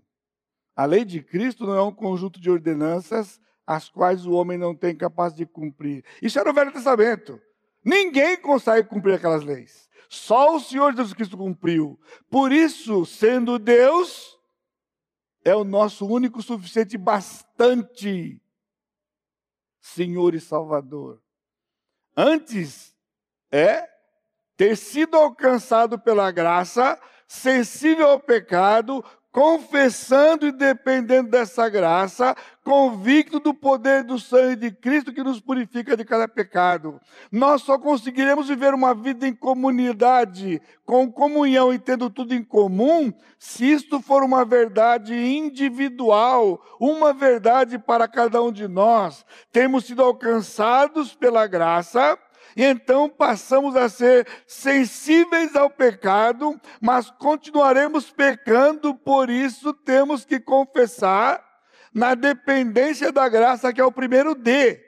[0.76, 4.76] A lei de Cristo não é um conjunto de ordenanças as quais o homem não
[4.76, 6.04] tem capaz de cumprir.
[6.24, 7.40] Isso era o Velho Testamento.
[7.84, 9.90] Ninguém consegue cumprir aquelas leis.
[10.10, 12.00] Só o Senhor Jesus Cristo cumpriu.
[12.30, 14.38] Por isso, sendo Deus,
[15.44, 18.42] é o nosso único suficiente bastante
[19.80, 21.22] Senhor e Salvador.
[22.16, 22.96] Antes
[23.52, 23.88] é
[24.58, 33.54] ter sido alcançado pela graça, sensível ao pecado, confessando e dependendo dessa graça, convicto do
[33.54, 37.00] poder do sangue de Cristo que nos purifica de cada pecado.
[37.32, 43.14] Nós só conseguiremos viver uma vida em comunidade, com comunhão e tendo tudo em comum,
[43.38, 49.26] se isto for uma verdade individual, uma verdade para cada um de nós.
[49.52, 52.18] Temos sido alcançados pela graça,
[52.56, 60.40] e então passamos a ser sensíveis ao pecado, mas continuaremos pecando, por isso temos que
[60.40, 61.44] confessar
[61.94, 64.80] na dependência da graça, que é o primeiro D.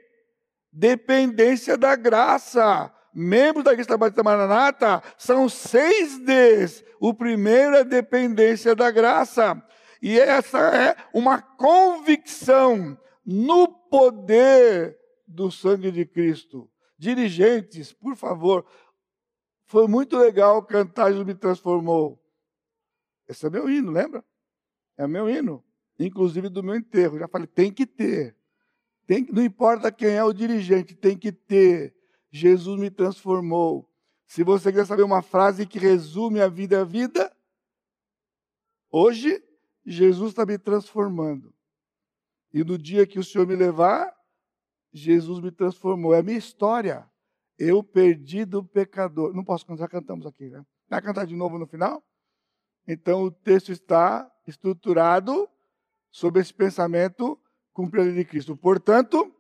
[0.72, 2.92] Dependência da graça.
[3.14, 6.84] Membros da Igreja Batista Maranata são seis Ds.
[7.00, 9.62] O primeiro é dependência da graça.
[10.02, 14.98] E essa é uma convicção no poder
[15.28, 16.71] do sangue de Cristo.
[17.02, 18.64] Dirigentes, por favor,
[19.66, 22.24] foi muito legal cantar Jesus me transformou.
[23.28, 24.24] Esse é meu hino, lembra?
[24.96, 25.66] É meu hino.
[25.98, 27.18] Inclusive do meu enterro.
[27.18, 28.38] Já falei, tem que ter.
[29.08, 31.96] Tem, não importa quem é o dirigente, tem que ter.
[32.30, 33.90] Jesus me transformou.
[34.28, 37.36] Se você quer saber uma frase que resume a vida a vida,
[38.92, 39.44] hoje
[39.84, 41.52] Jesus está me transformando.
[42.54, 44.16] E no dia que o Senhor me levar,
[44.92, 46.14] Jesus me transformou.
[46.14, 47.10] É a minha história.
[47.58, 49.34] Eu perdi do pecador.
[49.34, 50.66] Não posso cantar, cantamos aqui, né?
[50.90, 52.04] Vai cantar de novo no final?
[52.88, 55.48] Então o texto está estruturado
[56.12, 57.40] sobre esse pensamento
[57.74, 58.58] cumprir a lei de Cristo.
[58.58, 59.34] Portanto,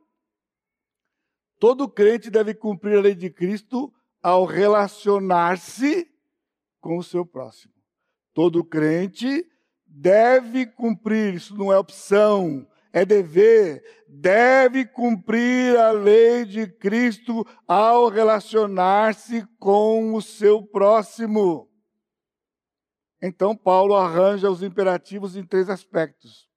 [1.59, 6.09] todo crente deve cumprir a lei de Cristo ao relacionar-se
[6.79, 7.73] com o seu próximo.
[8.33, 9.45] Todo crente
[9.85, 18.09] deve cumprir, isso não é opção, é dever, deve cumprir a lei de Cristo ao
[18.09, 21.69] relacionar-se com o seu próximo.
[23.21, 26.49] Então, Paulo arranja os imperativos em três aspectos.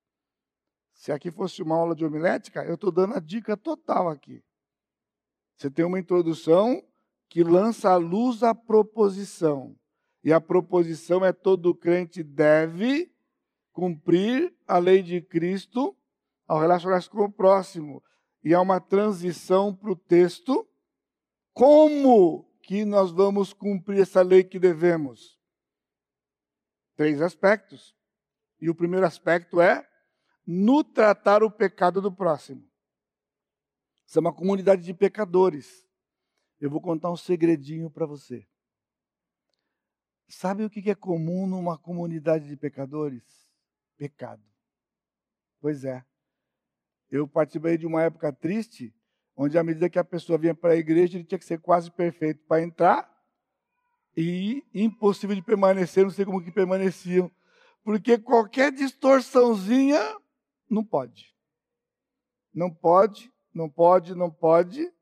[0.94, 4.42] Se aqui fosse uma aula de homilética, eu estou dando a dica total aqui.
[5.56, 6.82] Você tem uma introdução
[7.28, 9.76] que lança à luz a proposição.
[10.22, 13.12] E a proposição é todo crente deve
[13.72, 15.94] cumprir a lei de Cristo
[16.47, 18.03] ao relacionar-se com o próximo.
[18.42, 20.68] E há uma transição para o texto.
[21.53, 25.38] Como que nós vamos cumprir essa lei que devemos?
[26.97, 27.95] Três aspectos.
[28.61, 29.88] E o primeiro aspecto é
[30.47, 32.68] no tratar o pecado do próximo.
[34.07, 35.86] Isso é uma comunidade de pecadores.
[36.61, 38.47] Eu vou contar um segredinho para você.
[40.28, 43.22] Sabe o que é comum numa comunidade de pecadores?
[43.97, 44.42] Pecado.
[45.61, 46.05] Pois é.
[47.14, 48.92] Eu participei de uma época triste,
[49.36, 51.88] onde à medida que a pessoa vinha para a igreja, ele tinha que ser quase
[51.88, 53.08] perfeito para entrar
[54.16, 57.30] e impossível de permanecer, não sei como que permaneciam,
[57.84, 60.00] porque qualquer distorçãozinha
[60.68, 61.32] não pode.
[62.52, 64.92] Não pode, não pode, não pode.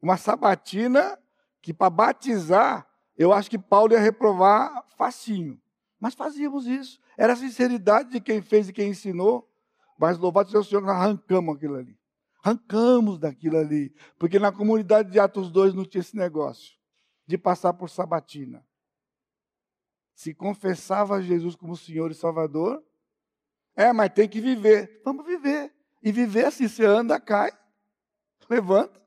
[0.00, 1.16] Uma sabatina
[1.60, 2.84] que para batizar,
[3.16, 5.62] eu acho que Paulo ia reprovar facinho.
[6.00, 7.00] Mas fazíamos isso.
[7.16, 9.48] Era a sinceridade de quem fez e quem ensinou.
[10.02, 11.96] Mas louvado seja o Senhor, nós arrancamos aquilo ali.
[12.42, 13.94] Arrancamos daquilo ali.
[14.18, 16.72] Porque na comunidade de Atos 2 não tinha esse negócio
[17.24, 18.66] de passar por sabatina.
[20.12, 22.82] Se confessava Jesus como Senhor e Salvador,
[23.76, 25.00] é, mas tem que viver.
[25.04, 25.72] Vamos viver.
[26.02, 27.52] E viver assim, você anda, cai,
[28.50, 29.00] levanta,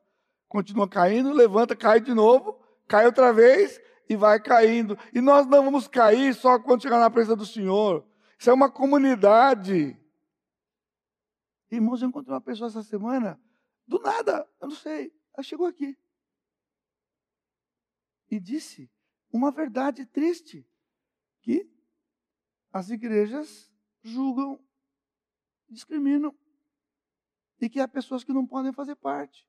[0.48, 4.98] continua caindo, levanta, cai de novo, cai outra vez e vai caindo.
[5.14, 8.08] E nós não vamos cair só quando chegar na presença do Senhor.
[8.40, 10.00] Isso é uma comunidade.
[11.72, 13.40] Irmãos, eu encontrei uma pessoa essa semana,
[13.88, 15.98] do nada, eu não sei, ela chegou aqui.
[18.30, 18.92] E disse
[19.32, 20.68] uma verdade triste,
[21.42, 21.70] que
[22.72, 24.60] as igrejas julgam,
[25.70, 26.36] discriminam
[27.60, 29.48] e que há pessoas que não podem fazer parte.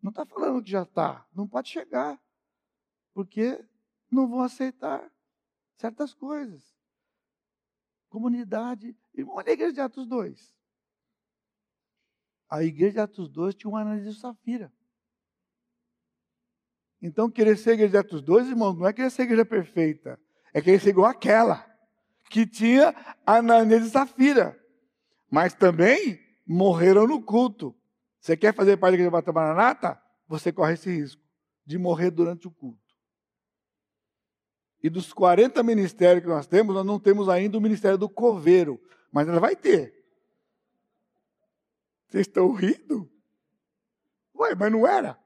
[0.00, 2.22] Não está falando que já está, não pode chegar,
[3.12, 3.64] porque
[4.10, 5.10] não vão aceitar
[5.76, 6.76] certas coisas.
[8.08, 10.53] Comunidade, irmão, olha a igreja de Atos 2.
[12.54, 14.72] A igreja de Atos 2 tinha um Ananias de Safira.
[17.02, 20.20] Então, querer ser igreja de Atos 2, irmãos, não é querer ser igreja perfeita,
[20.52, 21.66] é querer ser igual àquela
[22.30, 22.94] que tinha
[23.26, 24.56] Ananias e Safira.
[25.28, 27.74] Mas também morreram no culto.
[28.20, 30.00] Você quer fazer parte da igreja Bata Maranata?
[30.28, 31.22] Você corre esse risco
[31.66, 32.78] de morrer durante o culto.
[34.80, 38.80] E dos 40 ministérios que nós temos, nós não temos ainda o ministério do coveiro,
[39.10, 39.93] mas ela vai ter.
[42.14, 43.10] Vocês estão rindo?
[44.36, 45.18] Ué, mas não era.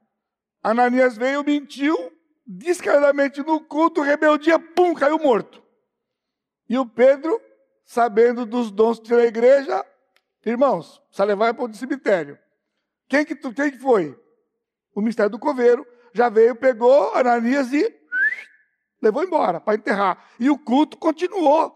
[0.63, 1.95] Ananias veio, mentiu,
[2.47, 5.61] descaradamente no culto, rebeldia, pum, caiu morto.
[6.67, 7.39] E o Pedro,
[7.85, 9.85] sabendo dos dons da igreja,
[10.43, 12.39] Irmãos, precisa levar para o cemitério.
[13.07, 14.19] Quem que, quem que foi?
[14.95, 15.85] O mistério do coveiro.
[16.11, 17.95] Já veio, pegou Ananias e
[18.99, 20.27] levou embora para enterrar.
[20.39, 21.75] E o culto continuou.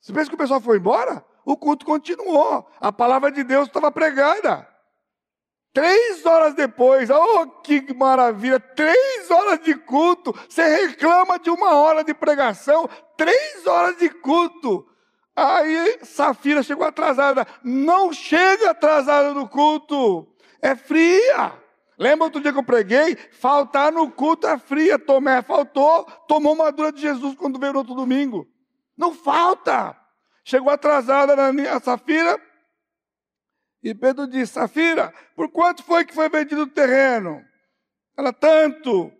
[0.00, 1.24] Você pensa que o pessoal foi embora?
[1.44, 2.68] O culto continuou.
[2.80, 4.68] A palavra de Deus estava pregada.
[5.72, 8.58] Três horas depois, oh que maravilha!
[8.58, 10.34] Três horas de culto.
[10.48, 14.84] Você reclama de uma hora de pregação, três horas de culto.
[15.36, 17.46] Aí Safira chegou atrasada.
[17.62, 20.26] Não chega atrasada no culto.
[20.60, 21.52] É fria.
[21.96, 23.16] Lembra outro dia que eu preguei?
[23.30, 24.98] Faltar no culto é fria.
[24.98, 28.48] Tomé faltou, tomou uma dura de Jesus quando veio no outro domingo.
[28.96, 29.96] Não falta.
[30.50, 32.36] Chegou atrasada a Safira.
[33.80, 37.40] E Pedro disse: Safira, por quanto foi que foi vendido o terreno?
[38.18, 39.12] Ela, tanto.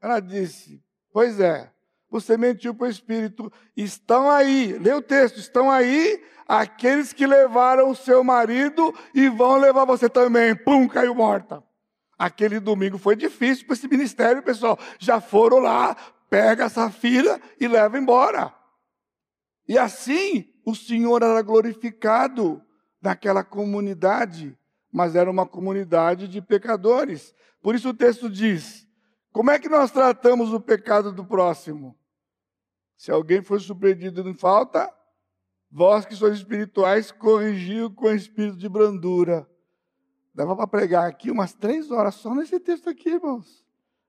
[0.00, 1.70] Ela disse: Pois é,
[2.08, 3.52] você mentiu para o Espírito.
[3.76, 9.58] Estão aí, lê o texto, estão aí aqueles que levaram o seu marido e vão
[9.58, 10.56] levar você também.
[10.56, 11.62] Pum, caiu morta.
[12.18, 14.78] Aquele domingo foi difícil para esse ministério, pessoal.
[14.98, 15.94] Já foram lá,
[16.30, 18.61] pega essa filha e leva embora.
[19.68, 22.62] E assim o Senhor era glorificado
[23.00, 24.56] naquela comunidade,
[24.92, 27.34] mas era uma comunidade de pecadores.
[27.60, 28.86] Por isso o texto diz:
[29.32, 31.98] como é que nós tratamos o pecado do próximo?
[32.96, 34.92] Se alguém for surpreendido em falta,
[35.70, 39.48] vós que sois espirituais, corrigiu com espírito de brandura.
[40.34, 43.64] Dava para pregar aqui umas três horas só nesse texto aqui, irmãos.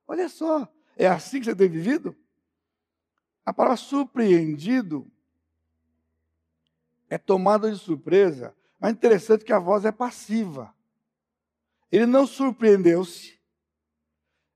[0.07, 2.15] Olha só, é assim que você tem vivido?
[3.45, 5.09] A palavra surpreendido
[7.13, 10.73] é tomada de surpresa, mas é interessante que a voz é passiva.
[11.91, 13.39] Ele não surpreendeu-se,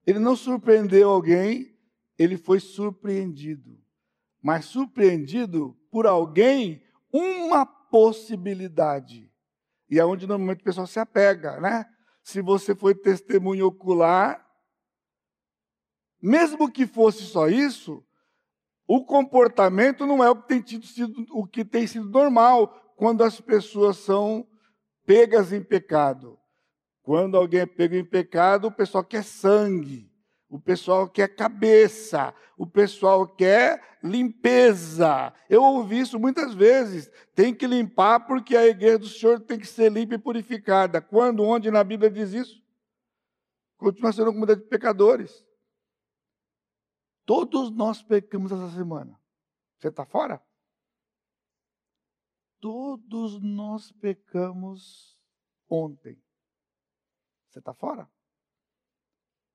[0.05, 1.78] ele não surpreendeu alguém,
[2.18, 3.78] ele foi surpreendido
[4.47, 6.82] mas surpreendido por alguém,
[7.12, 9.30] uma possibilidade.
[9.89, 11.86] E é onde normalmente o pessoal se apega, né?
[12.24, 14.45] Se você foi testemunho ocular,
[16.22, 18.05] mesmo que fosse só isso,
[18.88, 23.42] o comportamento não é o que tem, sido, o que tem sido normal quando as
[23.42, 24.48] pessoas são
[25.06, 26.40] pegas em pecado.
[27.04, 30.10] Quando alguém é pego em pecado, o pessoal quer sangue.
[30.50, 35.34] O pessoal quer cabeça, o pessoal quer limpeza.
[35.50, 37.12] Eu ouvi isso muitas vezes.
[37.36, 41.02] Tem que limpar porque a igreja do Senhor tem que ser limpa e purificada.
[41.02, 42.62] Quando, onde na Bíblia diz isso?
[43.78, 45.46] Continua sendo uma comunidade de pecadores.
[47.28, 49.21] Todos nós pecamos essa semana.
[49.78, 50.41] Você está fora?
[52.61, 55.19] Todos nós pecamos
[55.69, 56.23] ontem.
[57.49, 58.09] Você está fora?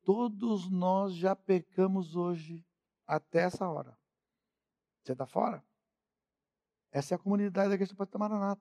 [0.04, 2.62] Todos nós já pecamos hoje
[3.06, 3.98] até essa hora.
[5.02, 5.64] Você está fora?
[6.90, 8.60] Essa é a comunidade da igreja para Maranata.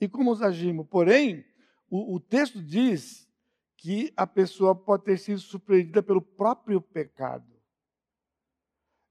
[0.00, 0.86] E como os agimos?
[0.88, 1.44] Porém,
[1.86, 3.30] o, o texto diz
[3.76, 7.51] que a pessoa pode ter sido surpreendida pelo próprio pecado.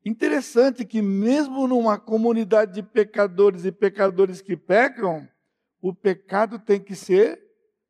[0.04, 5.28] Interessante que, mesmo numa comunidade de pecadores e pecadores que pecam,
[5.80, 7.40] o pecado tem que ser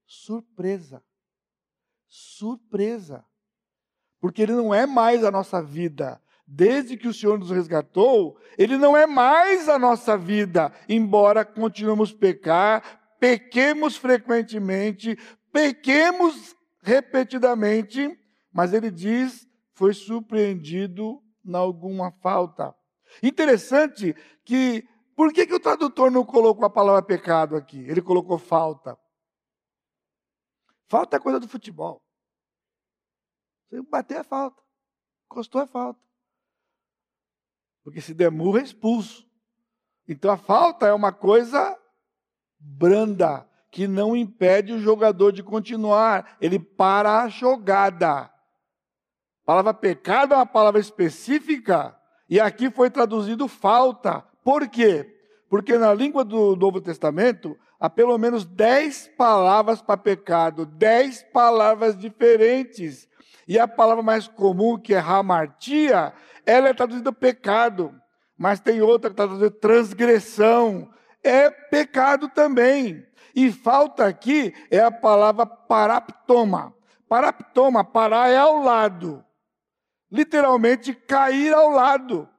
[0.05, 1.01] surpresa.
[2.07, 3.23] Surpresa.
[4.19, 6.21] Porque ele não é mais a nossa vida.
[6.45, 12.11] Desde que o Senhor nos resgatou, ele não é mais a nossa vida, embora continuemos
[12.11, 15.17] pecar, pequemos frequentemente,
[15.49, 18.19] pequemos repetidamente,
[18.51, 22.75] mas ele diz: foi surpreendido em alguma falta.
[23.21, 24.15] Interessante
[24.45, 27.79] que, por que, que o tradutor não colocou a palavra pecado aqui?
[27.79, 28.97] Ele colocou falta.
[30.87, 32.01] Falta é coisa do futebol.
[33.69, 34.61] Você bater é falta.
[35.25, 35.99] Encostou é falta.
[37.83, 39.25] Porque se demurra é expulso.
[40.07, 41.77] Então a falta é uma coisa
[42.59, 46.37] branda, que não impede o jogador de continuar.
[46.41, 48.30] Ele para a jogada.
[49.43, 51.95] A palavra pecado é uma palavra específica
[52.29, 54.23] e aqui foi traduzido falta.
[54.43, 55.17] Por quê?
[55.49, 61.97] Porque na língua do Novo Testamento há pelo menos dez palavras para pecado, dez palavras
[61.97, 63.09] diferentes.
[63.47, 66.13] E a palavra mais comum, que é hamartia,
[66.45, 67.93] ela é traduzida pecado.
[68.37, 70.89] Mas tem outra que está traduzida transgressão.
[71.23, 73.05] É pecado também.
[73.35, 76.73] E falta aqui é a palavra paraptoma.
[77.09, 79.25] Paraptoma, parar é ao lado.
[80.11, 82.29] Literalmente, cair ao lado.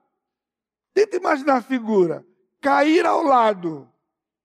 [0.93, 2.25] Tenta imaginar a figura.
[2.61, 3.91] Cair ao lado.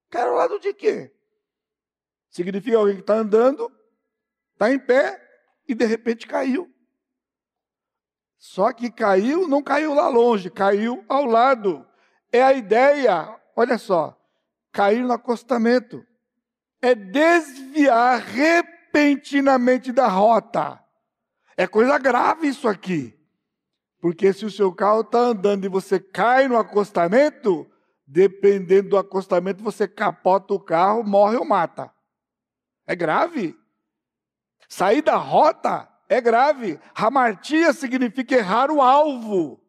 [0.09, 1.13] Cair ao lado de quê?
[2.29, 3.71] Significa alguém que está andando,
[4.53, 5.21] está em pé
[5.67, 6.71] e de repente caiu.
[8.37, 11.85] Só que caiu, não caiu lá longe, caiu ao lado.
[12.31, 14.17] É a ideia, olha só,
[14.71, 16.05] cair no acostamento
[16.81, 20.81] é desviar repentinamente da rota.
[21.55, 23.16] É coisa grave isso aqui.
[23.99, 27.69] Porque se o seu carro está andando e você cai no acostamento,
[28.05, 31.91] dependendo do acostamento, você capota o carro, morre ou mata.
[32.85, 33.57] É grave.
[34.69, 36.79] Sair da rota é grave.
[36.95, 39.59] Hamartia significa errar o alvo.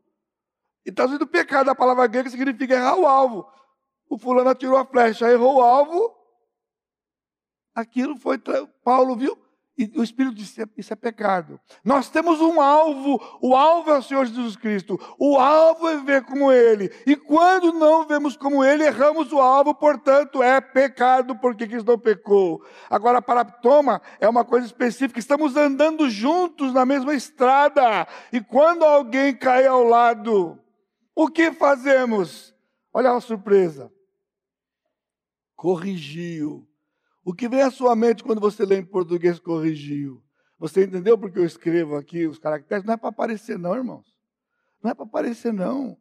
[0.84, 3.50] E está dizendo pecado, a palavra grega significa errar o alvo.
[4.08, 6.16] O fulano atirou a flecha, errou o alvo,
[7.74, 8.38] aquilo foi.
[8.82, 9.38] Paulo viu,
[9.78, 11.60] e o Espírito disse: Isso é pecado.
[11.84, 16.24] Nós temos um alvo, o alvo é o Senhor Jesus Cristo, o alvo é ver
[16.24, 21.68] como Ele, e quando não vemos como Ele, erramos o alvo, portanto é pecado, porque
[21.68, 22.60] Cristo não pecou.
[22.90, 28.84] Agora, para toma é uma coisa específica, estamos andando juntos na mesma estrada, e quando
[28.84, 30.58] alguém cai ao lado,
[31.14, 32.52] o que fazemos?
[32.92, 33.92] Olha a surpresa.
[35.54, 36.68] Corrigiu
[37.28, 40.24] o que vem à sua mente quando você lê em português corrigiu?
[40.58, 42.86] Você entendeu porque eu escrevo aqui os caracteres?
[42.86, 44.06] Não é para aparecer, não, irmãos.
[44.82, 45.94] Não é para aparecer, não.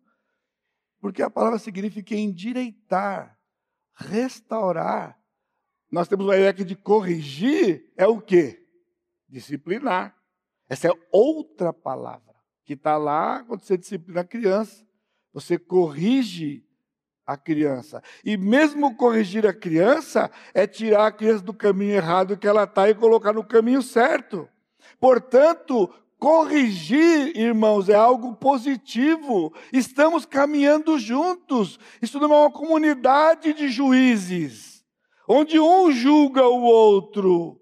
[1.01, 3.37] Porque a palavra significa endireitar,
[3.93, 5.19] restaurar.
[5.91, 8.65] Nós temos uma ideia aqui de corrigir, é o quê?
[9.27, 10.15] Disciplinar.
[10.69, 14.87] Essa é outra palavra que está lá quando você disciplina a criança.
[15.33, 16.65] Você corrige
[17.27, 18.01] a criança.
[18.23, 22.89] E mesmo corrigir a criança é tirar a criança do caminho errado que ela está
[22.89, 24.47] e colocar no caminho certo.
[24.97, 29.53] Portanto, corrigir, irmãos, é algo positivo.
[29.73, 31.77] Estamos caminhando juntos.
[32.01, 34.85] Isso não é uma comunidade de juízes,
[35.27, 37.59] onde um julga o outro.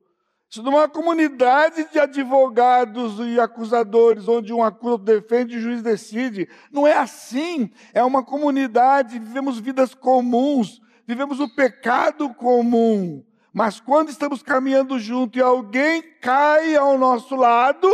[0.56, 5.62] Isso não é uma comunidade de advogados e acusadores, onde um acusa, defende e o
[5.62, 6.48] juiz decide.
[6.72, 7.70] Não é assim.
[7.94, 13.22] É uma comunidade, vivemos vidas comuns, vivemos o pecado comum.
[13.52, 17.92] Mas quando estamos caminhando junto e alguém cai ao nosso lado,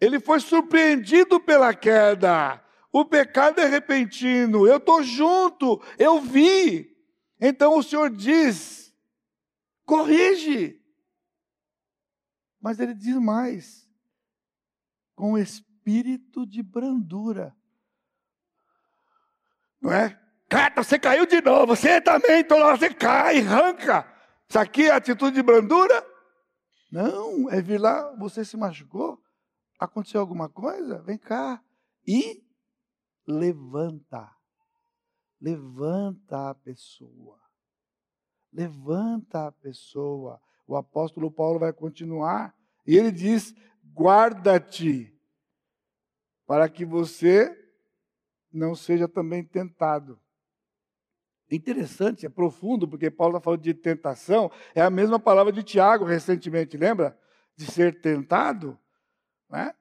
[0.00, 2.64] ele foi surpreendido pela queda.
[2.90, 4.66] O pecado é repentino.
[4.66, 6.96] Eu estou junto, eu vi.
[7.38, 8.90] Então o Senhor diz:
[9.84, 10.82] corrige.
[12.64, 13.86] Mas ele diz mais:
[15.14, 17.54] com espírito de brandura.
[19.82, 20.18] Não é?
[20.48, 24.10] Cata, você caiu de novo, você também, hora você cai, arranca.
[24.48, 26.06] Isso aqui é atitude de brandura?
[26.90, 29.22] Não, é vir lá, você se machucou.
[29.78, 31.02] Aconteceu alguma coisa?
[31.02, 31.62] Vem cá.
[32.06, 32.42] E
[33.26, 34.34] levanta.
[35.38, 37.38] Levanta a pessoa.
[38.50, 40.40] Levanta a pessoa.
[40.66, 42.54] O apóstolo Paulo vai continuar.
[42.86, 43.54] E ele diz:
[43.94, 45.14] guarda-te,
[46.46, 47.56] para que você
[48.52, 50.18] não seja também tentado.
[51.50, 56.04] Interessante, é profundo, porque Paulo está falando de tentação, é a mesma palavra de Tiago
[56.04, 57.18] recentemente, lembra?
[57.56, 58.78] De ser tentado.
[59.50, 59.74] Né?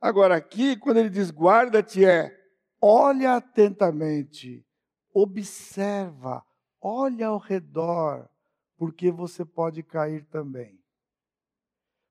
[0.00, 2.34] Agora, aqui, quando ele diz guarda-te, é
[2.80, 4.64] olha atentamente,
[5.12, 6.44] observa,
[6.80, 8.28] olha ao redor,
[8.76, 10.78] porque você pode cair também.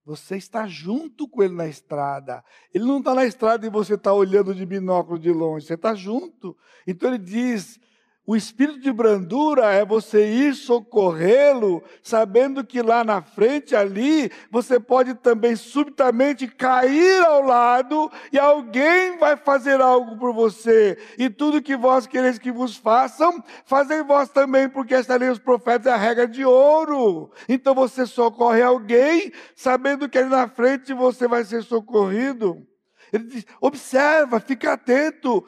[0.06, 2.44] Você está junto com ele na estrada.
[2.74, 5.66] Ele não está na estrada e você está olhando de binóculo de longe.
[5.66, 6.58] Você está junto.
[6.86, 7.80] Então ele diz:
[8.26, 14.80] o espírito de brandura é você ir socorrê-lo, sabendo que lá na frente, ali, você
[14.80, 20.98] pode também subitamente cair ao lado e alguém vai fazer algo por você.
[21.18, 25.40] E tudo que vós quereis que vos façam, fazei vós também, porque esta lei dos
[25.40, 27.30] profetas é a regra de ouro.
[27.50, 32.66] Então você socorre alguém, sabendo que ali na frente você vai ser socorrido.
[33.12, 35.46] Ele diz: observa, fica atento,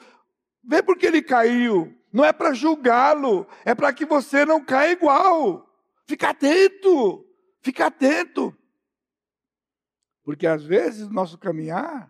[0.62, 1.96] vê porque ele caiu.
[2.16, 5.70] Não é para julgá-lo, é para que você não caia igual.
[6.08, 7.28] Fica atento,
[7.60, 8.58] fica atento.
[10.24, 12.10] Porque às vezes no nosso caminhar,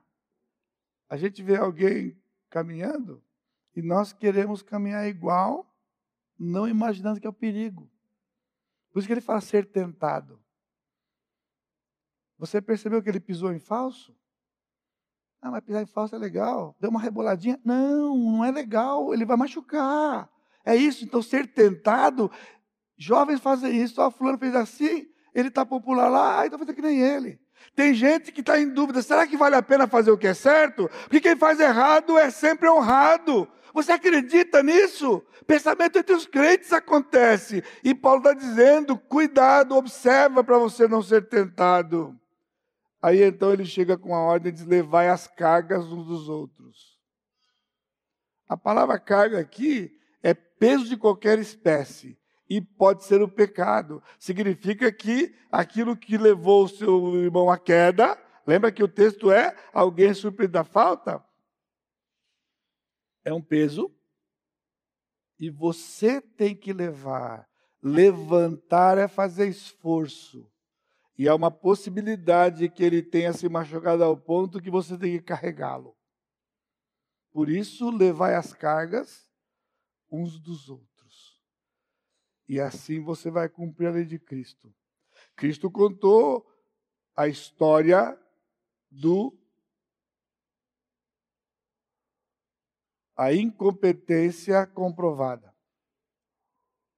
[1.10, 2.16] a gente vê alguém
[2.51, 3.20] caminhando
[3.76, 5.76] e nós queremos caminhar igual,
[6.38, 7.89] não imaginando que é o perigo.
[8.91, 10.39] Por isso que ele fala ser tentado.
[12.38, 14.16] Você percebeu que ele pisou em falso?
[15.45, 16.75] Ah, mas pisar em falso é legal.
[16.79, 17.59] Deu uma reboladinha.
[17.63, 19.13] Não, não é legal.
[19.13, 20.27] Ele vai machucar.
[20.65, 21.05] É isso.
[21.05, 22.31] Então, ser tentado.
[22.97, 24.01] Jovens fazem isso.
[24.01, 25.05] Ó, fulano fez assim.
[25.35, 26.41] Ele está popular lá.
[26.41, 27.39] Ah, então fazer que nem ele.
[27.75, 29.03] Tem gente que está em dúvida.
[29.03, 30.89] Será que vale a pena fazer o que é certo?
[31.03, 33.47] Porque quem faz errado é sempre honrado.
[33.71, 35.21] Você acredita nisso?
[35.45, 37.63] Pensamento entre os crentes acontece.
[37.83, 42.19] E Paulo está dizendo: cuidado, observa para você não ser tentado.
[43.06, 46.99] Aí então ele chega com a ordem de levar as cargas uns dos outros.
[48.49, 52.18] A palavra carga aqui é peso de qualquer espécie
[52.49, 54.01] e pode ser o pecado.
[54.18, 59.56] Significa que aquilo que levou o seu irmão à queda, lembra que o texto é
[59.72, 61.24] alguém surpreso da falta?
[63.24, 63.95] É um peso
[65.39, 67.47] e você tem que levar.
[67.84, 70.51] Levantar é fazer esforço.
[71.18, 75.24] E há uma possibilidade que ele tenha se machucado ao ponto que você tem que
[75.24, 75.95] carregá-lo.
[77.32, 79.30] Por isso, levai as cargas
[80.11, 81.41] uns dos outros.
[82.47, 84.74] E assim você vai cumprir a lei de Cristo.
[85.36, 86.45] Cristo contou
[87.16, 88.18] a história
[88.91, 89.38] do
[93.16, 95.55] a incompetência comprovada.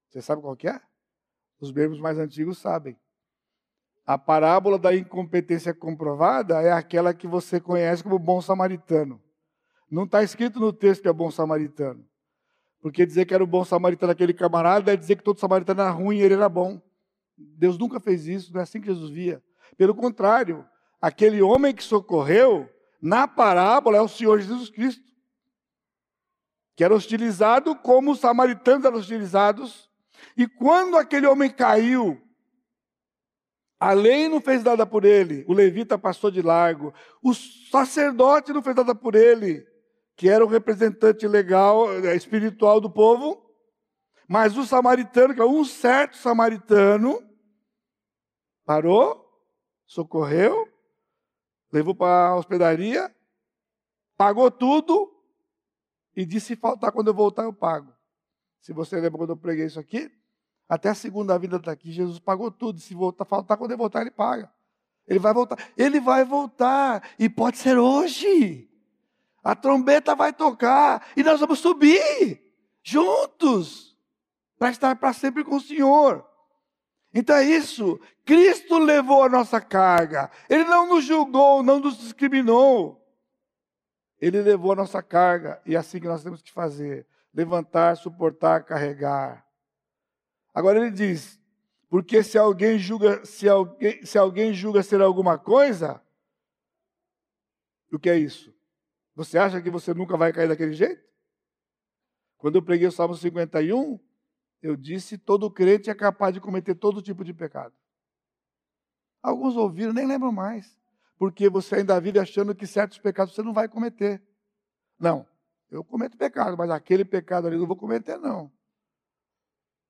[0.09, 0.81] Você sabe qual que é?
[1.59, 2.99] Os membros mais antigos sabem.
[4.07, 9.21] A parábola da incompetência comprovada é aquela que você conhece como bom samaritano.
[9.91, 12.07] Não está escrito no texto que é bom samaritano.
[12.81, 15.89] Porque dizer que era o bom samaritano aquele camarada é dizer que todo samaritano era
[15.89, 16.81] ruim e ele era bom.
[17.37, 19.43] Deus nunca fez isso, não é assim que Jesus via.
[19.77, 20.65] Pelo contrário,
[21.01, 22.69] aquele homem que socorreu,
[23.01, 25.03] na parábola, é o Senhor Jesus Cristo.
[26.77, 29.89] Que era hostilizado como os samaritanos eram hostilizados.
[30.37, 32.25] E quando aquele homem caiu
[33.79, 38.61] a lei não fez nada por ele, o levita passou de largo, o sacerdote não
[38.63, 39.65] fez nada por ele,
[40.15, 43.45] que era o representante legal, eh, espiritual do povo,
[44.27, 47.21] mas o samaritano, que é um certo samaritano,
[48.65, 49.25] parou,
[49.85, 50.67] socorreu,
[51.71, 53.15] levou para a hospedaria,
[54.17, 55.13] pagou tudo
[56.15, 57.93] e disse: se faltar quando eu voltar, eu pago.
[58.59, 60.11] Se você lembra quando eu preguei isso aqui,
[60.67, 62.79] até a segunda vinda está aqui, Jesus pagou tudo.
[62.79, 64.51] Se voltar, faltar, quando ele voltar, ele paga.
[65.07, 65.57] Ele vai voltar.
[65.77, 67.09] Ele vai voltar.
[67.17, 68.69] E pode ser hoje.
[69.41, 71.07] A trombeta vai tocar.
[71.15, 72.41] E nós vamos subir
[72.83, 73.97] juntos.
[74.59, 76.27] Para estar para sempre com o Senhor.
[77.13, 77.97] Então é isso.
[78.25, 80.29] Cristo levou a nossa carga.
[80.49, 83.01] Ele não nos julgou, não nos discriminou.
[84.19, 85.61] Ele levou a nossa carga.
[85.65, 89.46] E é assim que nós temos que fazer: levantar, suportar, carregar.
[90.57, 91.39] Agora ele diz:
[91.87, 96.01] porque se alguém julga, se alguém, se alguém julga ser alguma coisa,
[97.93, 98.51] o que é isso?
[99.13, 101.07] Você acha que você nunca vai cair daquele jeito?
[102.39, 103.99] Quando eu preguei o Salmo 51,
[104.59, 107.75] eu disse: todo crente é capaz de cometer todo tipo de pecado.
[109.21, 110.75] Alguns ouviram, nem lembram mais.
[111.19, 114.23] porque você ainda vive achando que certos pecados você não vai cometer.
[114.99, 115.23] Não,
[115.69, 118.51] eu cometo pecado, mas aquele pecado ali eu não vou cometer, não.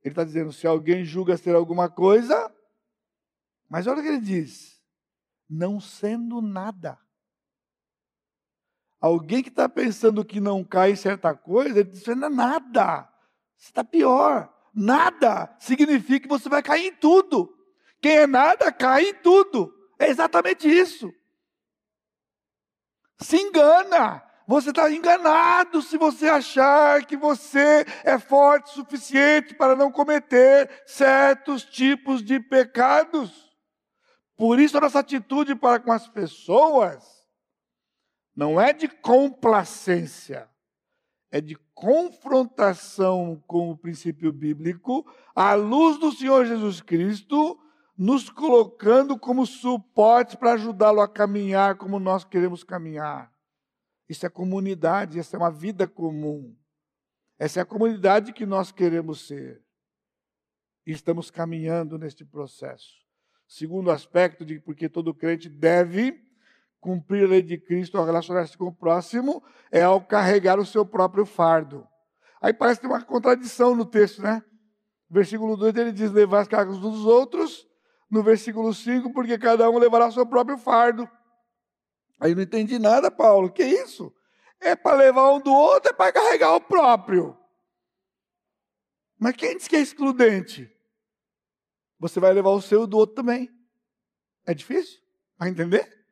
[0.07, 2.49] Ele está dizendo: se alguém julga ser alguma coisa,
[3.69, 4.81] mas olha o que ele diz:
[5.49, 6.97] não sendo nada.
[9.01, 13.13] Alguém que está pensando que não cai em certa coisa, ele diz: não é nada.
[13.57, 14.53] Você está pior.
[14.73, 17.53] Nada significa que você vai cair em tudo.
[18.01, 19.73] Quem é nada cai em tudo.
[19.99, 21.13] É exatamente isso.
[23.19, 24.23] Se engana.
[24.47, 30.83] Você está enganado se você achar que você é forte o suficiente para não cometer
[30.85, 33.53] certos tipos de pecados.
[34.37, 37.03] Por isso, a nossa atitude para com as pessoas
[38.33, 40.49] não é de complacência,
[41.29, 47.59] é de confrontação com o princípio bíblico, à luz do Senhor Jesus Cristo,
[47.97, 53.36] nos colocando como suporte para ajudá-lo a caminhar como nós queremos caminhar.
[54.09, 56.55] Isso é comunidade, essa é uma vida comum.
[57.37, 59.61] Essa é a comunidade que nós queremos ser.
[60.85, 62.93] E estamos caminhando neste processo.
[63.47, 66.21] Segundo aspecto de porque todo crente deve
[66.79, 70.85] cumprir a lei de Cristo ao relacionar-se com o próximo é ao carregar o seu
[70.85, 71.87] próprio fardo.
[72.41, 74.43] Aí parece tem uma contradição no texto, né?
[75.09, 77.65] Versículo 2 ele diz: levar as cargas dos outros.
[78.09, 81.09] No versículo 5, porque cada um levará o seu próprio fardo.
[82.20, 83.51] Aí não entendi nada, Paulo.
[83.51, 84.13] Que isso?
[84.59, 87.38] É para levar um do outro, é para carregar o próprio.
[89.20, 90.72] Mas quem diz que é excludente?
[91.99, 93.51] Você vai levar o seu do outro também.
[94.45, 94.99] É difícil?
[95.38, 96.05] Vai entender?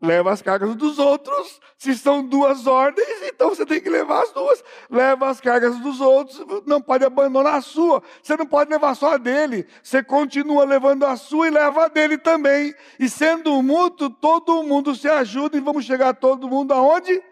[0.00, 1.60] Leva as cargas dos outros.
[1.76, 4.64] Se são duas ordens, então você tem que levar as duas.
[4.90, 8.02] Leva as cargas dos outros, não pode abandonar a sua.
[8.20, 9.64] Você não pode levar só a dele.
[9.80, 12.74] Você continua levando a sua e leva a dele também.
[12.98, 17.22] E sendo mútuo, todo mundo se ajuda e vamos chegar todo mundo aonde?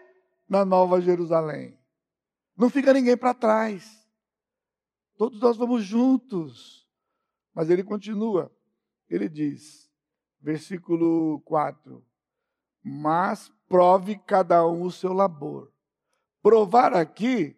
[0.47, 1.77] Na Nova Jerusalém.
[2.55, 4.07] Não fica ninguém para trás.
[5.17, 6.87] Todos nós vamos juntos.
[7.53, 8.49] Mas ele continua.
[9.09, 9.91] Ele diz,
[10.41, 12.01] versículo 4
[12.87, 15.69] mas prove cada um o seu labor.
[16.47, 17.57] Provar aqui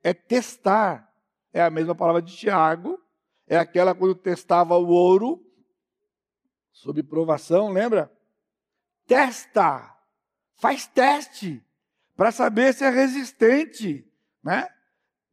[0.00, 1.12] é testar.
[1.52, 3.02] É a mesma palavra de Tiago,
[3.48, 5.44] é aquela quando testava o ouro,
[6.70, 8.12] sob provação, lembra?
[9.08, 9.92] Testa,
[10.54, 11.60] faz teste,
[12.16, 14.08] para saber se é resistente,
[14.40, 14.68] né?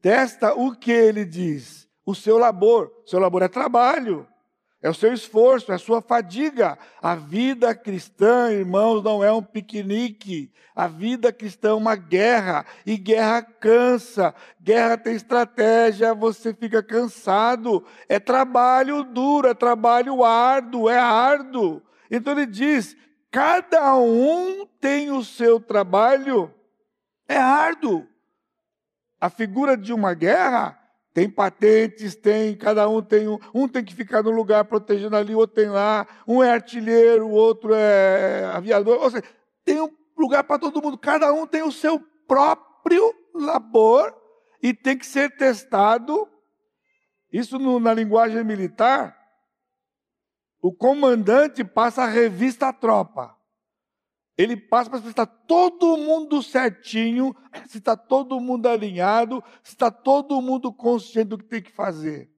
[0.02, 2.92] Testa o que ele diz, o seu labor.
[3.06, 4.28] Seu labor é trabalho.
[4.82, 6.78] É o seu esforço, é a sua fadiga.
[7.02, 10.54] A vida cristã, irmãos, não é um piquenique.
[10.74, 12.66] A vida cristã é uma guerra.
[12.86, 14.34] E guerra cansa.
[14.62, 17.86] Guerra tem estratégia, você fica cansado.
[18.08, 21.82] É trabalho duro, é trabalho árduo, é árduo.
[22.10, 22.96] Então ele diz:
[23.30, 26.54] cada um tem o seu trabalho.
[27.28, 28.08] É árduo.
[29.20, 30.79] A figura de uma guerra
[31.14, 35.34] tem patentes, tem, cada um tem um, um tem que ficar no lugar protegendo ali,
[35.34, 39.24] outro tem lá, um é artilheiro, o outro é aviador, ou seja,
[39.66, 44.16] tem um lugar para todo mundo, cada um tem o seu próprio labor
[44.62, 46.28] e tem que ser testado.
[47.32, 49.18] Isso no, na linguagem militar,
[50.62, 53.39] o comandante passa a revista à tropa.
[54.40, 57.36] Ele passa para se está todo mundo certinho,
[57.68, 62.32] se está todo mundo alinhado, se está todo mundo consciente do que tem que fazer.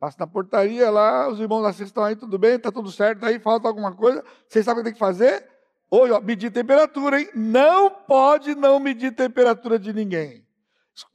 [0.00, 3.38] Passa na portaria lá, os irmãos da estão aí, tudo bem, está tudo certo aí,
[3.38, 5.46] falta alguma coisa, vocês sabem o que tem que fazer?
[5.90, 7.28] Hoje, ó, medir temperatura, hein?
[7.34, 10.42] Não pode não medir temperatura de ninguém.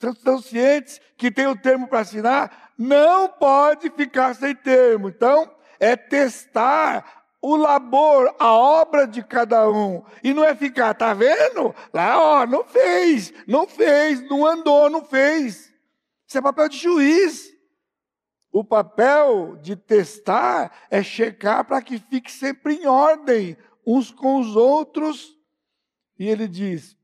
[0.04, 2.72] Estão cientes que tem o termo para assinar?
[2.78, 5.10] Não pode ficar sem termo.
[5.10, 10.02] Então, é testar o labor, a obra de cada um.
[10.24, 11.76] E não é ficar, tá vendo?
[11.94, 15.74] Lá, ó, não fez, não fez, não andou, não fez.
[16.26, 17.52] Isso é papel de juiz.
[18.50, 24.56] O papel de testar é checar para que fique sempre em ordem uns com os
[24.56, 25.38] outros.
[26.18, 26.96] E ele diz: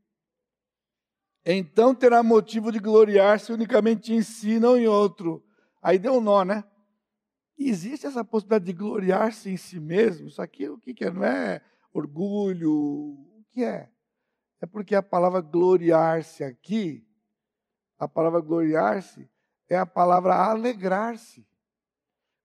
[1.46, 5.44] então terá motivo de gloriar-se unicamente em si, não em outro.
[5.82, 6.64] Aí deu um nó, né?
[7.68, 10.28] Existe essa possibilidade de gloriar-se em si mesmo.
[10.28, 11.12] Isso aqui o que é?
[11.12, 12.72] Não é orgulho.
[12.72, 13.92] O que é?
[14.62, 17.06] É porque a palavra gloriar-se aqui,
[17.98, 19.30] a palavra gloriar-se
[19.68, 21.46] é a palavra alegrar-se.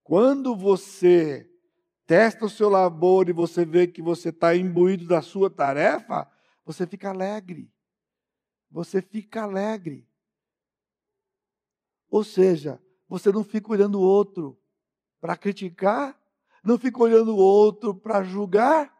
[0.02, 1.48] Quando você
[2.06, 6.30] testa o seu labor e você vê que você está imbuído da sua tarefa,
[6.64, 7.72] você fica alegre.
[8.70, 10.06] Você fica alegre.
[12.10, 14.60] Ou seja, você não fica olhando o outro,
[15.24, 16.14] para criticar,
[16.62, 18.92] não fica olhando o outro para julgar.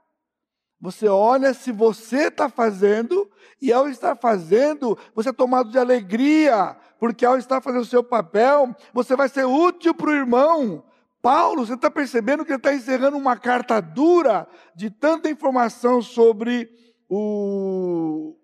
[0.81, 6.79] Você olha se você está fazendo, e ao estar fazendo, você é tomado de alegria,
[6.99, 10.83] porque ao estar fazendo o seu papel, você vai ser útil para o irmão.
[11.20, 16.70] Paulo, você está percebendo que ele está encerrando uma carta dura de tanta informação sobre
[17.07, 18.35] o,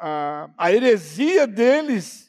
[0.00, 2.28] a, a heresia deles.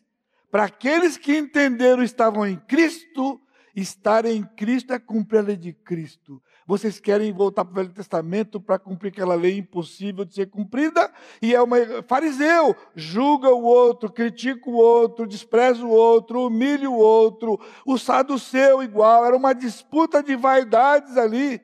[0.52, 3.42] Para aqueles que entenderam estavam em Cristo,
[3.76, 6.42] estar em Cristo é cumprir a lei de Cristo.
[6.66, 11.12] Vocês querem voltar para o Velho Testamento para cumprir aquela lei impossível de ser cumprida?
[11.42, 16.98] E é uma fariseu, julga o outro, critica o outro, despreza o outro, humilha o
[16.98, 17.60] outro.
[17.86, 21.60] O saduceu igual, era uma disputa de vaidades ali.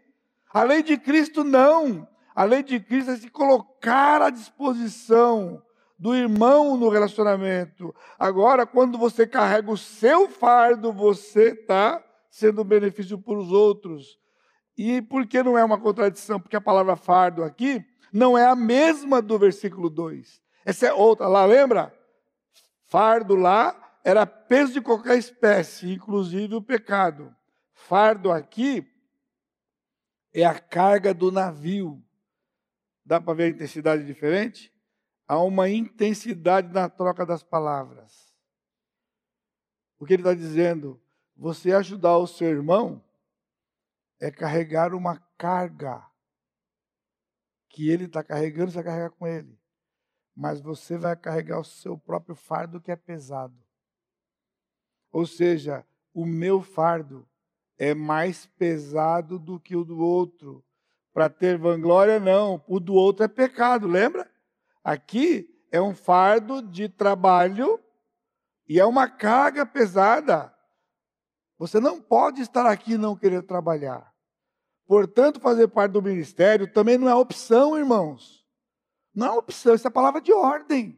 [0.53, 2.07] A lei de Cristo não.
[2.35, 5.61] A lei de Cristo é se colocar à disposição
[5.97, 7.93] do irmão no relacionamento.
[8.19, 14.19] Agora, quando você carrega o seu fardo, você está sendo um benefício para os outros.
[14.77, 16.39] E por que não é uma contradição?
[16.39, 17.83] Porque a palavra fardo aqui
[18.13, 20.41] não é a mesma do versículo 2.
[20.63, 21.27] Essa é outra.
[21.27, 21.93] Lá, lembra?
[22.85, 27.35] Fardo lá era peso de qualquer espécie, inclusive o pecado.
[27.73, 28.87] Fardo aqui
[30.33, 32.01] é a carga do navio.
[33.03, 34.71] Dá para ver a intensidade diferente?
[35.27, 38.33] Há uma intensidade na troca das palavras.
[39.99, 41.01] O que ele está dizendo?
[41.35, 43.03] Você ajudar o seu irmão
[44.19, 46.03] é carregar uma carga
[47.69, 49.59] que ele está carregando, você vai carregar com ele.
[50.35, 53.55] Mas você vai carregar o seu próprio fardo que é pesado.
[55.11, 57.27] Ou seja, o meu fardo
[57.77, 60.63] é mais pesado do que o do outro.
[61.13, 62.63] Para ter vanglória, não.
[62.67, 64.31] O do outro é pecado, lembra?
[64.87, 67.77] Aqui é um fardo de trabalho
[68.69, 70.55] e é uma carga pesada.
[71.57, 74.13] Você não pode estar aqui e não querer trabalhar.
[74.85, 78.47] Portanto, fazer parte do ministério também não é opção, irmãos.
[79.13, 80.97] Não é opção, isso é palavra de ordem.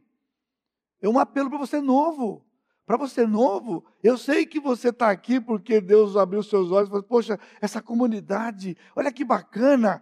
[1.02, 2.46] É um apelo para você novo.
[2.86, 6.92] Para você novo, eu sei que você está aqui porque Deus abriu seus olhos e
[6.92, 10.00] falou: Poxa, essa comunidade, olha que bacana,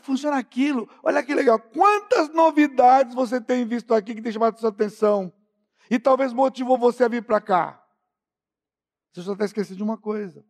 [0.00, 1.58] funciona aquilo, olha que legal.
[1.58, 5.32] Quantas novidades você tem visto aqui que tem chamado sua atenção?
[5.90, 7.84] E talvez motivou você a vir para cá.
[9.12, 10.44] Você só está esquecendo de uma coisa: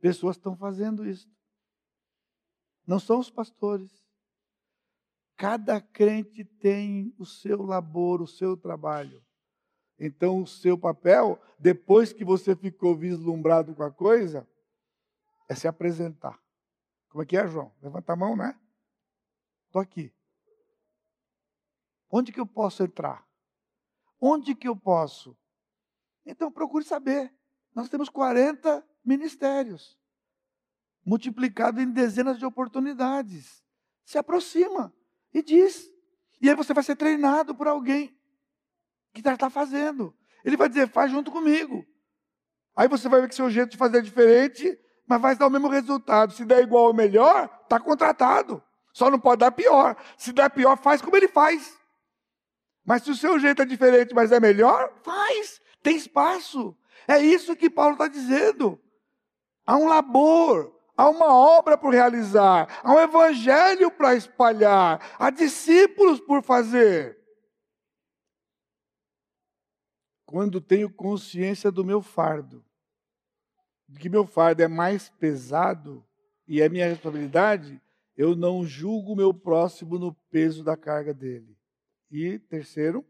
[0.00, 1.28] pessoas estão fazendo isso.
[2.86, 4.02] Não são os pastores.
[5.36, 9.22] Cada crente tem o seu labor, o seu trabalho.
[9.98, 14.48] Então, o seu papel, depois que você ficou vislumbrado com a coisa,
[15.48, 16.41] é se apresentar.
[17.12, 17.70] Como é que é, João?
[17.82, 18.58] Levanta a mão, né?
[19.66, 20.10] Estou aqui.
[22.10, 23.28] Onde que eu posso entrar?
[24.18, 25.36] Onde que eu posso?
[26.24, 27.30] Então, procure saber.
[27.74, 29.98] Nós temos 40 ministérios,
[31.04, 33.62] multiplicado em dezenas de oportunidades.
[34.06, 34.90] Se aproxima
[35.34, 35.92] e diz.
[36.40, 38.18] E aí você vai ser treinado por alguém
[39.12, 40.16] que está tá fazendo.
[40.42, 41.86] Ele vai dizer, faz junto comigo.
[42.74, 44.80] Aí você vai ver que seu jeito de fazer é diferente,
[45.12, 46.32] mas vai dar o mesmo resultado.
[46.32, 48.62] Se der igual ou melhor, está contratado.
[48.94, 49.94] Só não pode dar pior.
[50.16, 51.78] Se der pior, faz como ele faz.
[52.82, 55.60] Mas se o seu jeito é diferente, mas é melhor, faz.
[55.82, 56.74] Tem espaço.
[57.06, 58.80] É isso que Paulo está dizendo.
[59.66, 66.20] Há um labor, há uma obra por realizar, há um evangelho para espalhar, há discípulos
[66.20, 67.18] por fazer.
[70.24, 72.64] Quando tenho consciência do meu fardo,
[73.98, 76.04] que meu fardo é mais pesado
[76.46, 77.80] e é minha responsabilidade,
[78.16, 81.56] eu não julgo meu próximo no peso da carga dele.
[82.10, 83.06] E terceiro,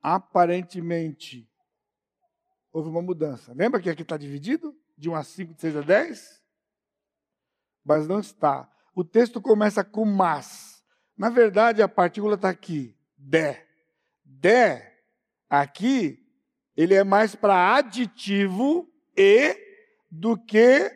[0.00, 1.48] aparentemente
[2.72, 3.52] houve uma mudança.
[3.54, 4.76] Lembra que aqui está dividido?
[4.96, 6.42] De 1 a 5, de 6 a 10?
[7.84, 8.70] Mas não está.
[8.94, 10.82] O texto começa com mas.
[11.16, 12.96] Na verdade, a partícula está aqui.
[13.16, 13.56] De.
[14.24, 14.82] De,
[15.48, 16.21] aqui,
[16.82, 19.56] ele é mais para aditivo e
[20.10, 20.90] do que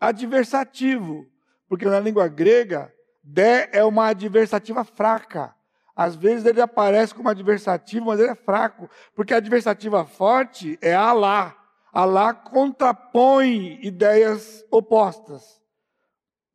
[0.00, 1.26] adversativo.
[1.68, 2.92] Porque na língua grega,
[3.22, 5.54] de é uma adversativa fraca.
[5.94, 10.94] Às vezes ele aparece como adversativo, mas ele é fraco, porque a adversativa forte é
[10.94, 11.54] Alá.
[11.92, 15.60] Alá contrapõe ideias opostas.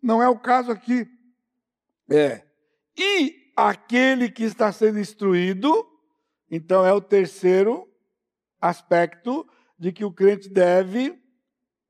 [0.01, 1.07] Não é o caso aqui.
[2.09, 2.43] É.
[2.97, 5.87] E aquele que está sendo instruído,
[6.49, 7.87] então é o terceiro
[8.63, 9.45] aspecto
[9.77, 11.21] de que o crente deve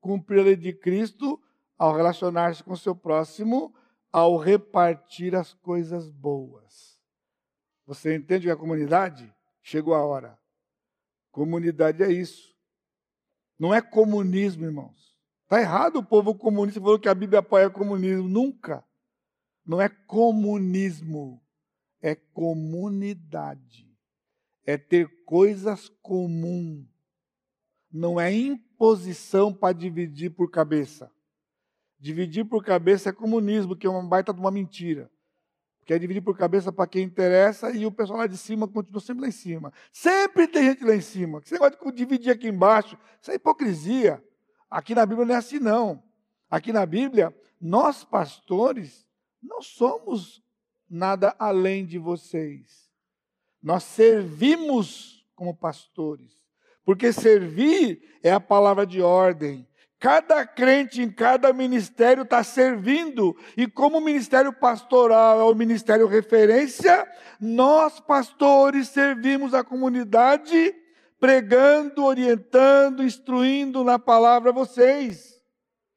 [0.00, 1.40] cumprir a lei de Cristo
[1.78, 3.72] ao relacionar-se com o seu próximo,
[4.12, 7.00] ao repartir as coisas boas.
[7.86, 10.36] Você entende que a comunidade chegou a hora.
[11.30, 12.52] Comunidade é isso.
[13.56, 15.16] Não é comunismo, irmãos.
[15.44, 18.28] Está errado o povo comunista falou que a Bíblia apoia o comunismo.
[18.28, 18.84] Nunca.
[19.64, 21.40] Não é comunismo,
[22.02, 23.93] é comunidade.
[24.64, 26.86] É ter coisas comuns.
[27.92, 31.10] Não é imposição para dividir por cabeça.
[31.98, 35.10] Dividir por cabeça é comunismo, que é uma baita de uma mentira.
[35.84, 39.22] Quer dividir por cabeça para quem interessa e o pessoal lá de cima continua sempre
[39.22, 39.72] lá em cima.
[39.92, 41.40] Sempre tem gente lá em cima.
[41.44, 44.22] Esse negócio de dividir aqui embaixo, isso é hipocrisia.
[44.70, 46.02] Aqui na Bíblia não é assim, não.
[46.50, 49.06] Aqui na Bíblia, nós pastores
[49.42, 50.42] não somos
[50.88, 52.83] nada além de vocês.
[53.64, 56.30] Nós servimos como pastores.
[56.84, 59.66] Porque servir é a palavra de ordem,
[60.04, 66.06] Cada crente em cada ministério está servindo, e como o ministério pastoral é o ministério
[66.06, 67.10] referência,
[67.40, 70.74] nós, pastores, servimos a comunidade,
[71.18, 75.40] pregando, orientando, instruindo na palavra vocês.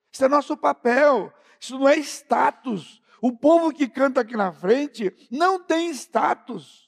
[0.09, 3.01] Isso é nosso papel, isso não é status.
[3.21, 6.86] O povo que canta aqui na frente não tem status,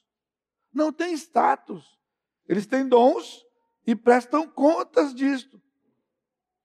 [0.74, 1.99] não tem status.
[2.47, 3.45] Eles têm dons
[3.86, 5.61] e prestam contas disto.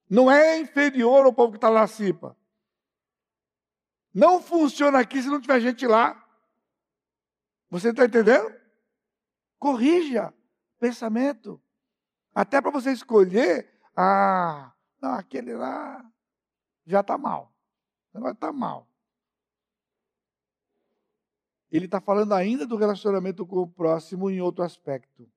[0.08, 2.36] Não é inferior ao povo que está lá cipa.
[4.12, 6.20] Não funciona aqui se não tiver gente lá.
[7.68, 8.54] Você está entendendo?
[9.58, 10.32] Corrija
[10.78, 11.60] pensamento.
[12.34, 16.04] Até para você escolher, ah, não, aquele lá
[16.86, 17.52] já está mal.
[18.12, 18.88] Agora está mal.
[21.76, 25.28] Ele está falando ainda do relacionamento com o próximo em outro aspecto.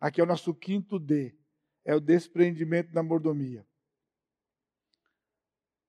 [0.00, 1.36] Aqui é o nosso quinto D.
[1.84, 3.66] É o desprendimento da mordomia.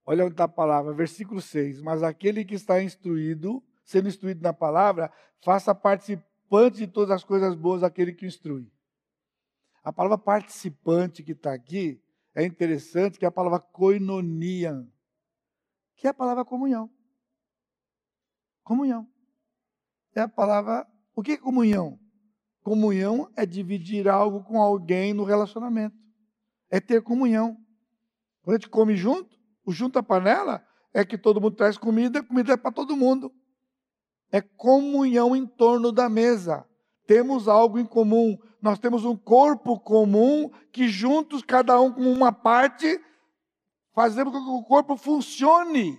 [0.05, 1.81] Olha onde está a palavra, versículo 6.
[1.81, 5.09] Mas aquele que está instruído, sendo instruído na palavra,
[5.41, 8.69] faça participante de todas as coisas boas aquele que o instrui.
[9.81, 12.03] A palavra participante que está aqui
[12.35, 14.85] é interessante, que é a palavra koinonia,
[15.95, 16.91] que é a palavra comunhão.
[18.61, 19.09] Comunhão.
[20.19, 20.85] É a palavra.
[21.15, 21.97] O que é comunhão?
[22.61, 25.95] Comunhão é dividir algo com alguém no relacionamento.
[26.69, 27.55] É ter comunhão.
[28.43, 30.61] Quando a gente come junto, o junta panela
[30.93, 33.31] é que todo mundo traz comida, comida é para todo mundo.
[34.29, 36.65] É comunhão em torno da mesa.
[37.07, 38.37] Temos algo em comum.
[38.61, 42.99] Nós temos um corpo comum que juntos, cada um com uma parte,
[43.95, 45.97] fazemos com que o corpo funcione.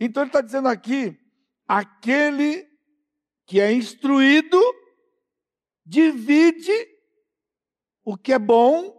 [0.00, 1.16] Então ele está dizendo aqui:
[1.68, 2.66] aquele
[3.46, 4.60] que é instruído
[5.84, 6.72] divide
[8.04, 8.94] o que é bom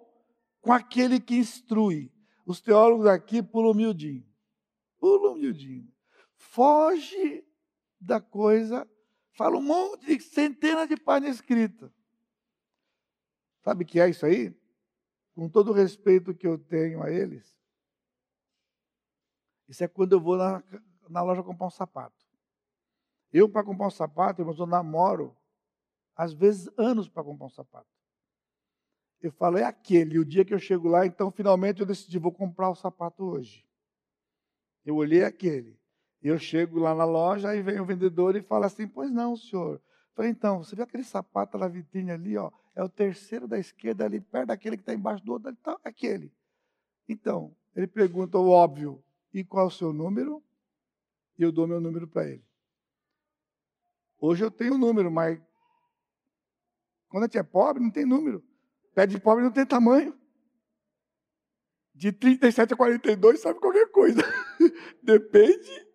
[0.62, 2.12] com aquele que instrui.
[2.46, 4.26] Os teólogos aqui pulam miudinho.
[4.98, 5.92] Pulam miudinho.
[6.34, 7.46] Foge
[8.00, 8.90] da coisa,
[9.34, 11.92] fala um monte de centenas de páginas escritas.
[13.64, 14.56] Sabe o que é isso aí?
[15.36, 17.58] Com todo o respeito que eu tenho a eles,
[19.68, 20.64] isso é quando eu vou na,
[21.10, 22.27] na loja comprar um sapato.
[23.32, 25.36] Eu, para comprar um sapato, eu namoro,
[26.16, 27.88] às vezes, anos para comprar um sapato.
[29.22, 30.16] Eu falo, é aquele.
[30.16, 33.24] E o dia que eu chego lá, então finalmente eu decidi, vou comprar o sapato
[33.24, 33.66] hoje.
[34.86, 35.78] Eu olhei aquele.
[36.22, 39.76] Eu chego lá na loja, aí vem o vendedor e fala assim: Pois não, senhor.
[39.76, 39.82] Eu
[40.16, 42.52] falei, então, você viu aquele sapato na vitrine ali, ó?
[42.76, 46.32] É o terceiro da esquerda ali, perto daquele que está embaixo do outro, então, aquele.
[47.08, 49.04] Então, ele pergunta o óbvio:
[49.34, 50.44] e qual é o seu número?
[51.38, 52.47] E eu dou meu número para ele.
[54.20, 55.40] Hoje eu tenho número, mas
[57.10, 58.44] quando a gente é pobre, não tem número.
[58.94, 60.18] Pé de pobre não tem tamanho.
[61.94, 64.22] De 37 a 42 sabe qualquer coisa.
[65.02, 65.88] Depende.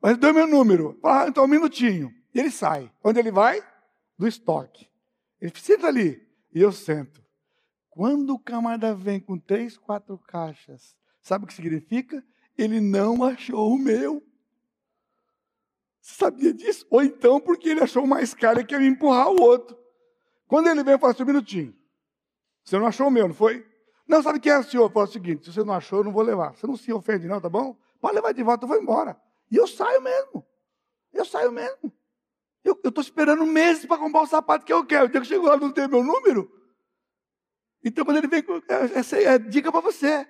[0.00, 0.98] Mas deu meu número.
[1.02, 2.14] Ah, então um minutinho.
[2.34, 2.92] E ele sai.
[3.02, 3.62] Onde ele vai?
[4.18, 4.88] Do estoque.
[5.40, 6.26] Ele senta ali.
[6.54, 7.24] E eu sento.
[7.90, 12.24] Quando o camarada vem com três, quatro caixas, sabe o que significa?
[12.56, 14.22] Ele não achou o meu.
[16.08, 16.86] Sabia disso?
[16.88, 19.76] Ou então porque ele achou mais caro e quer me empurrar o outro.
[20.46, 21.76] Quando ele veio, eu falei assim, um minutinho.
[22.62, 23.66] Você não achou o meu, não foi?
[24.06, 24.84] Não, sabe o que é, senhor?
[24.84, 26.54] Eu falei o seguinte, se você não achou, eu não vou levar.
[26.54, 27.76] Você não se ofende não, tá bom?
[28.00, 29.20] Pode levar de volta, eu vou embora.
[29.50, 30.46] E eu saio mesmo.
[31.12, 31.92] Eu saio mesmo.
[32.62, 35.06] Eu estou esperando meses para comprar o sapato que eu quero.
[35.06, 36.48] O dia que chegou lá não tem meu número.
[37.84, 38.58] Então, quando ele vem com.
[38.68, 40.24] É, essa é dica para você.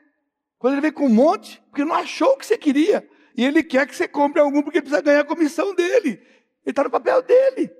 [0.58, 3.06] Quando ele vem com um monte, porque não achou o que você queria.
[3.36, 6.10] E ele quer que você compre algum porque ele precisa ganhar a comissão dele.
[6.10, 6.20] Ele
[6.64, 7.70] está no papel dele.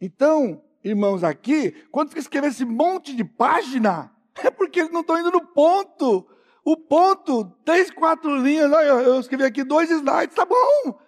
[0.00, 5.18] Então, irmãos, aqui, quando fica escrevendo esse monte de página, é porque eles não estão
[5.18, 6.26] indo no ponto.
[6.64, 11.00] O ponto, três, quatro linhas, eu escrevi aqui dois slides, tá bom.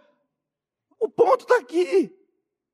[0.98, 2.12] O ponto está aqui.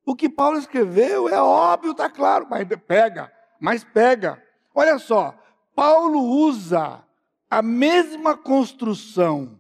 [0.06, 3.30] O que Paulo escreveu é óbvio, está claro, mas pega,
[3.61, 4.42] mas pega.
[4.74, 5.34] Olha só,
[5.74, 7.04] Paulo usa
[7.50, 9.57] a mesma construção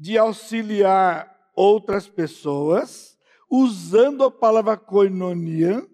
[0.00, 3.18] de auxiliar outras pessoas,
[3.50, 5.86] usando a palavra koinonia,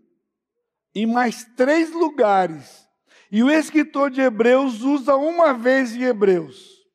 [0.95, 2.87] em mais três lugares.
[3.33, 6.87] E o escritor de Hebreus usa uma vez em Hebreus.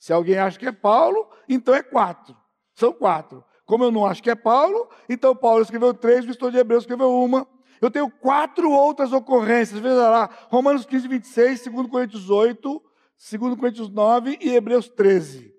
[0.00, 2.36] Se alguém acha que é Paulo, então é quatro.
[2.74, 3.44] São quatro.
[3.64, 6.82] Como eu não acho que é Paulo, então Paulo escreveu três, o escritor de Hebreus
[6.82, 7.46] escreveu uma.
[7.80, 9.78] Eu tenho quatro outras ocorrências.
[9.78, 12.82] Veja lá, Romanos 15, 26, 2 Coríntios 8,
[13.30, 15.51] 2 Coríntios 9 e Hebreus 13.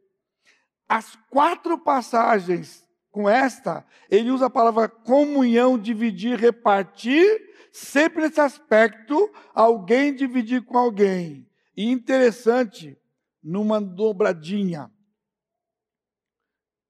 [0.96, 7.42] As quatro passagens com esta, ele usa a palavra comunhão, dividir, repartir,
[7.72, 11.50] sempre nesse aspecto, alguém dividir com alguém.
[11.76, 12.96] E interessante,
[13.42, 14.92] numa dobradinha.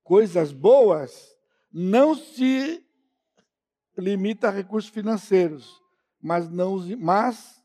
[0.03, 1.33] Coisas boas
[1.71, 2.85] não se
[3.97, 5.81] limita a recursos financeiros,
[6.21, 7.63] mas não mas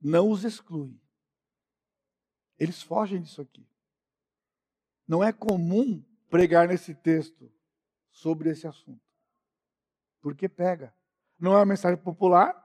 [0.00, 0.96] não os exclui.
[2.60, 3.71] Eles fogem disso aqui.
[5.12, 7.52] Não é comum pregar nesse texto
[8.10, 9.04] sobre esse assunto.
[10.20, 10.94] Porque pega.
[11.38, 12.56] Não é uma mensagem popular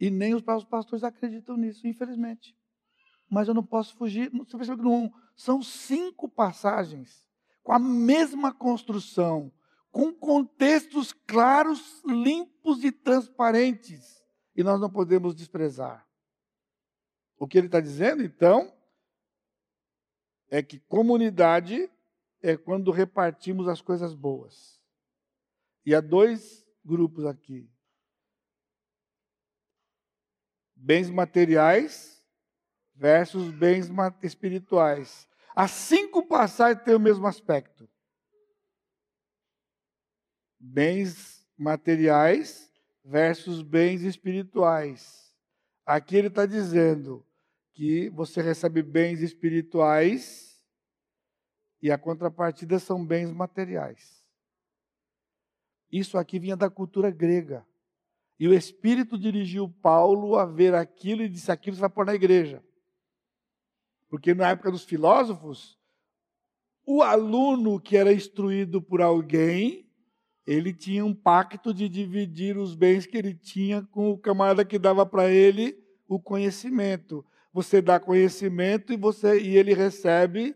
[0.00, 2.56] e nem os pastores acreditam nisso, infelizmente
[3.28, 4.30] mas eu não posso fugir.
[4.30, 7.26] Você percebe que não, são cinco passagens
[7.62, 9.52] com a mesma construção,
[9.90, 14.22] com contextos claros, limpos e transparentes,
[14.54, 16.06] e nós não podemos desprezar.
[17.38, 18.72] O que ele está dizendo, então,
[20.48, 21.90] é que comunidade
[22.42, 24.80] é quando repartimos as coisas boas.
[25.84, 27.68] E há dois grupos aqui:
[30.74, 32.24] bens materiais
[32.94, 33.90] versus bens
[34.22, 35.28] espirituais.
[35.54, 37.88] As cinco passagens têm o mesmo aspecto.
[40.58, 42.72] Bens materiais
[43.04, 45.34] versus bens espirituais.
[45.84, 47.25] Aqui ele está dizendo
[47.76, 50.58] que você recebe bens espirituais
[51.82, 54.24] e a contrapartida são bens materiais.
[55.92, 57.66] Isso aqui vinha da cultura grega.
[58.40, 62.14] E o Espírito dirigiu Paulo a ver aquilo e disse: aquilo você vai pôr na
[62.14, 62.64] igreja.
[64.08, 65.78] Porque na época dos filósofos,
[66.82, 69.86] o aluno que era instruído por alguém,
[70.46, 74.78] ele tinha um pacto de dividir os bens que ele tinha com o camarada que
[74.78, 77.22] dava para ele o conhecimento.
[77.56, 80.54] Você dá conhecimento e você e ele recebe.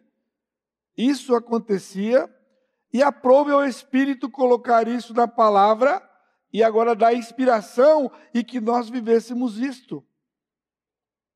[0.94, 2.28] Isso acontecia
[2.92, 6.06] e aprove ao Espírito colocar isso na palavra
[6.52, 10.06] e agora dar inspiração e que nós vivêssemos isto.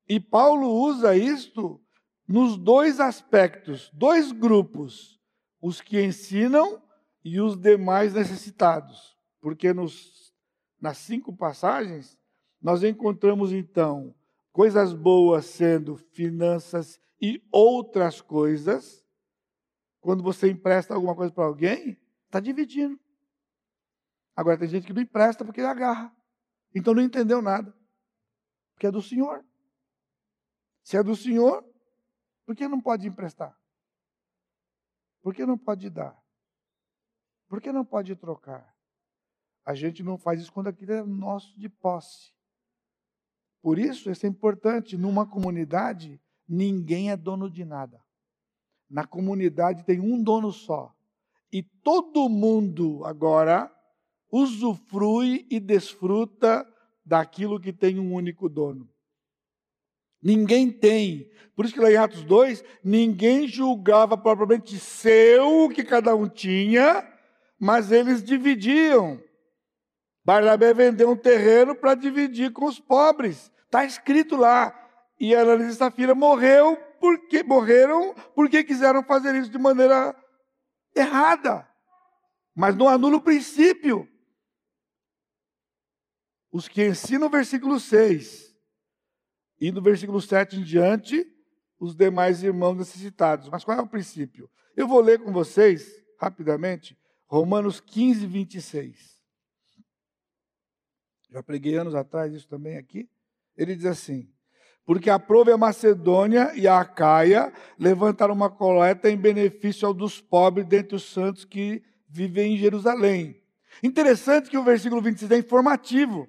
[0.07, 1.81] E Paulo usa isto
[2.27, 5.19] nos dois aspectos, dois grupos,
[5.59, 6.79] os que ensinam
[7.23, 9.17] e os demais necessitados.
[9.41, 10.31] Porque nos,
[10.79, 12.19] nas cinco passagens,
[12.61, 14.13] nós encontramos então
[14.55, 19.05] coisas boas sendo finanças e outras coisas.
[19.99, 22.97] Quando você empresta alguma coisa para alguém, está dividindo.
[24.33, 26.15] Agora tem gente que não empresta porque ele agarra.
[26.73, 27.77] Então não entendeu nada.
[28.73, 29.45] Porque é do Senhor.
[30.83, 31.61] Se é do Senhor,
[32.45, 33.59] por que não pode emprestar?
[35.21, 36.17] Por que não pode dar?
[37.49, 38.73] Por que não pode trocar?
[39.65, 42.34] A gente não faz isso quando aquilo é nosso de posse.
[43.65, 44.95] Por isso, isso é importante.
[44.95, 47.99] Numa comunidade, ninguém é dono de nada.
[48.87, 50.93] Na comunidade tem um dono só.
[51.51, 53.75] E todo mundo agora
[54.31, 56.63] usufrui e desfruta
[57.03, 58.87] daquilo que tem um único dono.
[60.21, 61.27] Ninguém tem.
[61.55, 66.29] Por isso que lá em Atos 2, ninguém julgava propriamente seu o que cada um
[66.29, 67.03] tinha,
[67.59, 69.19] mas eles dividiam.
[70.23, 73.54] Barnabé vendeu um terreno para dividir com os pobres.
[73.65, 74.81] Está escrito lá.
[75.19, 80.15] E Ananias e Safira morreu porque morreram porque quiseram fazer isso de maneira
[80.95, 81.69] errada.
[82.53, 84.07] Mas não anula o princípio.
[86.51, 88.55] Os que ensinam o versículo 6
[89.59, 91.25] e no versículo 7 em diante,
[91.79, 93.49] os demais irmãos necessitados.
[93.49, 94.49] Mas qual é o princípio?
[94.75, 96.97] Eu vou ler com vocês, rapidamente,
[97.27, 99.15] Romanos 15, 26.
[101.29, 103.09] Já preguei anos atrás isso também aqui.
[103.57, 104.29] Ele diz assim:
[104.85, 110.65] Porque aprove a Macedônia e a Acaia levantaram uma coleta em benefício ao dos pobres
[110.65, 113.41] dentre os santos que vivem em Jerusalém.
[113.83, 116.27] Interessante que o versículo 26 é informativo.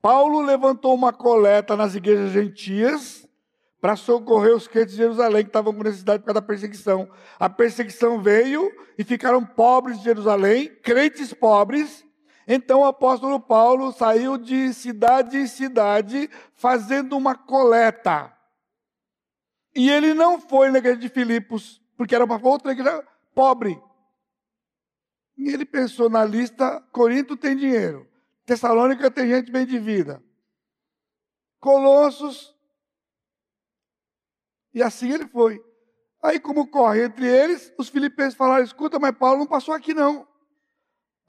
[0.00, 3.28] Paulo levantou uma coleta nas igrejas gentias
[3.80, 7.08] para socorrer os crentes de Jerusalém que estavam com necessidade por causa da perseguição.
[7.38, 12.04] A perseguição veio e ficaram pobres de Jerusalém, crentes pobres,
[12.46, 18.36] Então o apóstolo Paulo saiu de cidade em cidade fazendo uma coleta.
[19.74, 23.80] E ele não foi na igreja de Filipos, porque era uma outra igreja pobre.
[25.36, 28.06] E ele pensou na lista: Corinto tem dinheiro,
[28.44, 30.22] Tessalônica tem gente bem de vida,
[31.58, 32.52] Colossos.
[34.74, 35.62] E assim ele foi.
[36.22, 40.26] Aí, como corre entre eles, os filipenses falaram: escuta, mas Paulo não passou aqui não.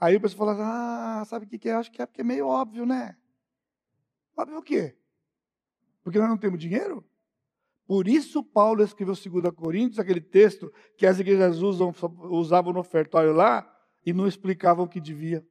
[0.04, 1.76] Aí o pessoal fala: ah, sabe o que, que é?
[1.76, 3.16] Acho que é porque é meio óbvio, né?
[4.36, 4.98] Óbvio o quê?
[6.04, 7.06] Porque nós não temos dinheiro?
[7.88, 13.32] Por isso Paulo escreveu 2 Coríntios, aquele texto que as igrejas usam, usavam no ofertório
[13.32, 13.66] lá
[14.06, 15.46] e não explicavam o que devia.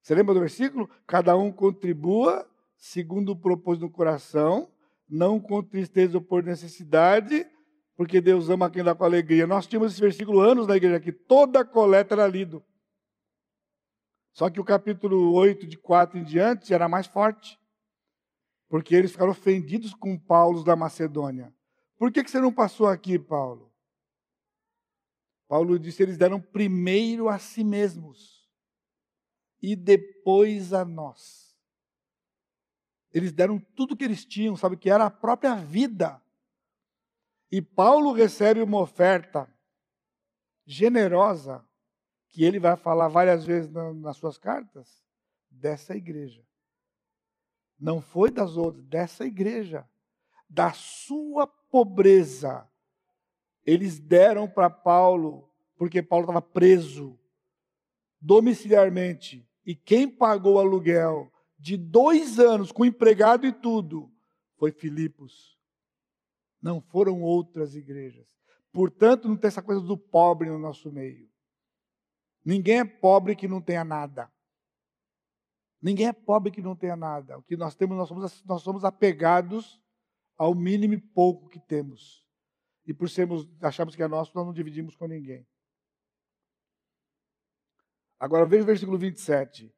[0.00, 0.88] Você lembra do versículo?
[1.06, 4.72] Cada um contribua segundo o propôs no coração,
[5.06, 7.46] não com tristeza ou por necessidade,
[7.94, 9.46] porque Deus ama quem dá com alegria.
[9.46, 12.64] Nós tínhamos esse versículo anos na igreja aqui, toda coleta era lido.
[14.38, 17.58] Só que o capítulo 8, de 4 em diante, era mais forte
[18.68, 21.52] porque eles ficaram ofendidos com Paulo da Macedônia.
[21.96, 23.74] Por que, que você não passou aqui, Paulo?
[25.48, 28.48] Paulo disse: eles deram primeiro a si mesmos
[29.60, 31.58] e depois a nós.
[33.12, 36.22] Eles deram tudo que eles tinham, sabe, que era a própria vida.
[37.50, 39.52] E Paulo recebe uma oferta
[40.64, 41.67] generosa,
[42.38, 45.02] que ele vai falar várias vezes nas suas cartas,
[45.50, 46.46] dessa igreja
[47.78, 49.84] não foi das outras, dessa igreja,
[50.48, 52.68] da sua pobreza.
[53.64, 57.18] Eles deram para Paulo, porque Paulo estava preso
[58.20, 59.44] domiciliarmente.
[59.64, 64.10] E quem pagou o aluguel de dois anos, com empregado e tudo,
[64.56, 65.58] foi Filipos.
[66.62, 68.38] Não foram outras igrejas.
[68.72, 71.27] Portanto, não tem essa coisa do pobre no nosso meio.
[72.48, 74.32] Ninguém é pobre que não tenha nada.
[75.82, 77.36] Ninguém é pobre que não tenha nada.
[77.36, 79.78] O que nós temos, nós somos, nós somos apegados
[80.34, 82.26] ao mínimo e pouco que temos.
[82.86, 85.46] E por sermos, achamos que é nosso, nós não dividimos com ninguém.
[88.18, 89.70] Agora veja o versículo 27.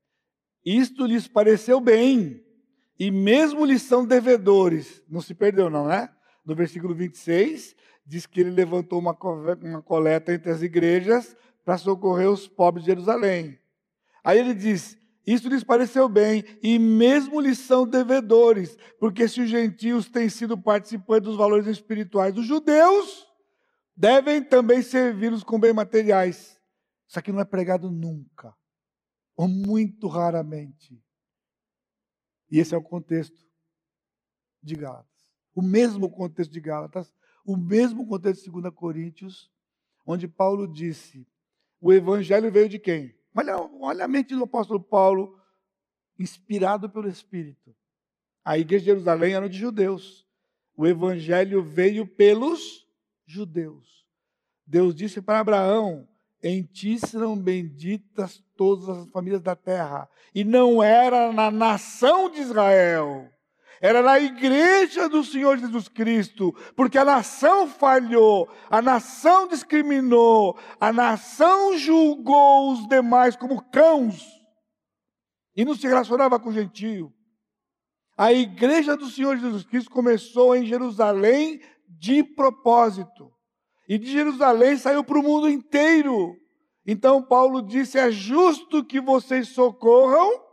[0.64, 2.40] Isto lhes pareceu bem,
[2.96, 5.02] e mesmo lhes são devedores.
[5.08, 6.08] Não se perdeu, não, né?
[6.44, 7.74] No versículo 26,
[8.06, 9.12] diz que ele levantou uma
[9.82, 11.36] coleta entre as igrejas
[11.70, 13.56] para socorrer os pobres de Jerusalém.
[14.24, 19.48] Aí ele diz: isso lhes pareceu bem, e mesmo lhes são devedores, porque se os
[19.48, 23.24] gentios têm sido participantes dos valores espirituais dos judeus,
[23.96, 26.60] devem também servi-los com bem materiais.
[27.06, 28.52] Isso aqui não é pregado nunca,
[29.36, 31.00] ou muito raramente.
[32.50, 33.46] E esse é o contexto
[34.60, 35.30] de Gálatas.
[35.54, 37.14] O mesmo contexto de Gálatas,
[37.44, 39.48] o mesmo contexto de 2 Coríntios,
[40.04, 41.29] onde Paulo disse:
[41.80, 43.14] o evangelho veio de quem?
[43.36, 45.38] Olha, olha a mente do apóstolo Paulo,
[46.18, 47.74] inspirado pelo Espírito.
[48.44, 50.26] A igreja de Jerusalém era de judeus.
[50.76, 52.86] O evangelho veio pelos
[53.26, 54.06] judeus.
[54.66, 56.08] Deus disse para Abraão:
[56.42, 60.08] Em ti serão benditas todas as famílias da terra.
[60.34, 63.30] E não era na nação de Israel
[63.80, 70.92] era na igreja do Senhor Jesus Cristo, porque a nação falhou, a nação discriminou, a
[70.92, 74.22] nação julgou os demais como cãos
[75.56, 77.10] e não se relacionava com o gentio.
[78.18, 83.32] A igreja do Senhor Jesus Cristo começou em Jerusalém de propósito.
[83.88, 86.36] E de Jerusalém saiu para o mundo inteiro.
[86.86, 90.49] Então Paulo disse: é justo que vocês socorram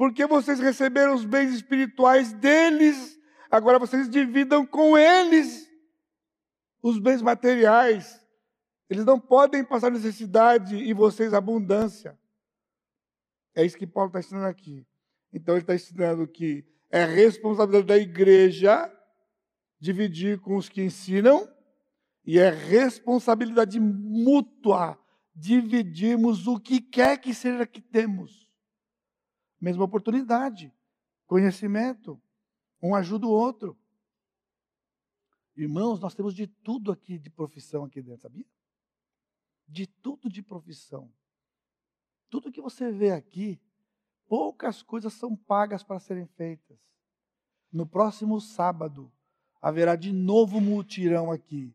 [0.00, 3.20] porque vocês receberam os bens espirituais deles,
[3.50, 5.70] agora vocês dividam com eles
[6.82, 8.18] os bens materiais.
[8.88, 12.18] Eles não podem passar necessidade e vocês abundância.
[13.54, 14.86] É isso que Paulo está ensinando aqui.
[15.34, 18.90] Então ele está ensinando que é responsabilidade da igreja
[19.78, 21.46] dividir com os que ensinam
[22.24, 24.98] e é responsabilidade mútua
[25.34, 28.49] dividirmos o que quer que seja que temos
[29.60, 30.72] mesma oportunidade,
[31.26, 32.20] conhecimento,
[32.82, 33.76] um ajuda o outro.
[35.54, 38.46] Irmãos, nós temos de tudo aqui de profissão aqui dentro, sabia?
[39.68, 41.12] De tudo de profissão.
[42.30, 43.60] Tudo que você vê aqui,
[44.26, 46.78] poucas coisas são pagas para serem feitas.
[47.70, 49.12] No próximo sábado,
[49.60, 51.74] haverá de novo mutirão aqui.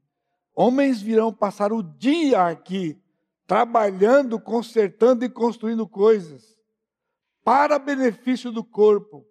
[0.55, 2.99] Homens virão passar o dia aqui,
[3.45, 6.54] trabalhando, consertando e construindo coisas
[7.45, 9.23] para benefício do corpo.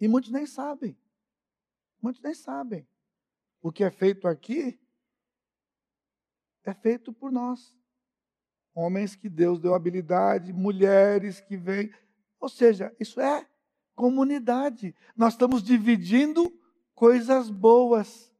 [0.00, 0.96] E muitos nem sabem.
[2.00, 2.86] Muitos nem sabem.
[3.60, 4.78] O que é feito aqui
[6.62, 7.76] é feito por nós.
[8.72, 11.92] Homens que Deus deu habilidade, mulheres que vêm.
[12.38, 13.48] Ou seja, isso é
[13.96, 14.94] comunidade.
[15.16, 16.56] Nós estamos dividindo
[16.94, 18.32] coisas boas.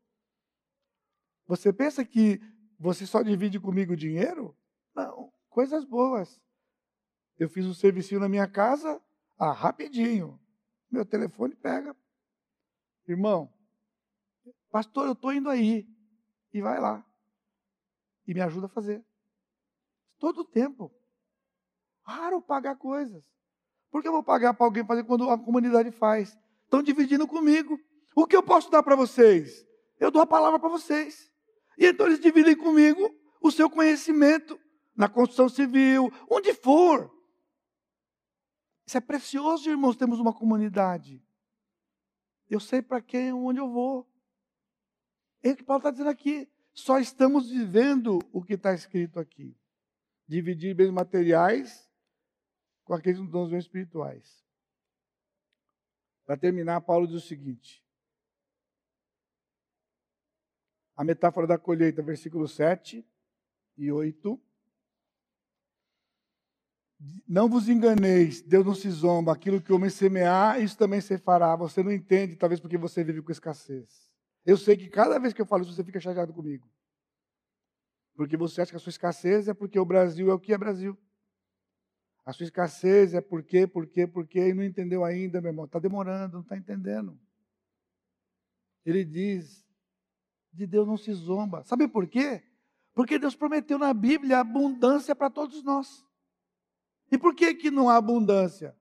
[1.48, 2.40] Você pensa que
[2.78, 4.56] você só divide comigo dinheiro?
[4.94, 6.40] Não, coisas boas.
[7.38, 9.00] Eu fiz um serviço na minha casa,
[9.38, 10.40] ah, rapidinho.
[10.90, 11.94] Meu telefone pega.
[13.06, 13.52] Irmão,
[14.70, 15.86] pastor, eu estou indo aí.
[16.52, 17.04] E vai lá.
[18.26, 19.04] E me ajuda a fazer.
[20.18, 20.90] Todo tempo.
[22.02, 23.24] Raro pagar coisas.
[23.90, 26.38] Por que eu vou pagar para alguém fazer quando a comunidade faz?
[26.64, 27.78] Estão dividindo comigo.
[28.14, 29.66] O que eu posso dar para vocês?
[30.00, 31.30] Eu dou a palavra para vocês.
[31.78, 34.58] E então eles dividem comigo o seu conhecimento
[34.96, 37.15] na construção civil, onde for.
[38.86, 41.20] Isso é precioso, irmãos, temos uma comunidade.
[42.48, 44.08] Eu sei para quem, onde eu vou.
[45.42, 46.48] É o que Paulo está dizendo aqui.
[46.72, 49.56] Só estamos vivendo o que está escrito aqui.
[50.28, 51.90] Dividir bens materiais
[52.84, 54.44] com aqueles dons espirituais.
[56.24, 57.84] Para terminar, Paulo diz o seguinte:
[60.94, 63.04] a metáfora da colheita, versículo 7
[63.76, 64.40] e 8.
[67.28, 71.18] Não vos enganeis, Deus não se zomba, aquilo que o homem semear, isso também se
[71.18, 71.54] fará.
[71.56, 74.10] Você não entende, talvez porque você vive com escassez.
[74.44, 76.66] Eu sei que cada vez que eu falo isso, você fica chateado comigo.
[78.14, 80.58] Porque você acha que a sua escassez é porque o Brasil é o que é
[80.58, 80.96] Brasil.
[82.24, 85.66] A sua escassez é porque, porque, porque, e não entendeu ainda, meu irmão.
[85.66, 87.18] Está demorando, não está entendendo.
[88.84, 89.66] Ele diz:
[90.52, 91.64] de Deus não se zomba.
[91.64, 92.42] Sabe por quê?
[92.94, 96.05] Porque Deus prometeu na Bíblia abundância para todos nós.
[97.10, 98.74] E por que, que não há abundância?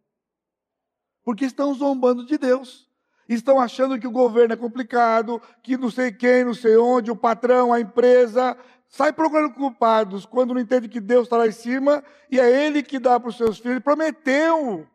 [1.23, 2.89] Porque estão zombando de Deus.
[3.27, 7.15] Estão achando que o governo é complicado, que não sei quem, não sei onde, o
[7.15, 8.55] patrão, a empresa,
[8.87, 12.83] sai procurando culpados quando não entende que Deus está lá em cima e é Ele
[12.83, 13.73] que dá para os seus filhos.
[13.73, 14.87] Ele prometeu.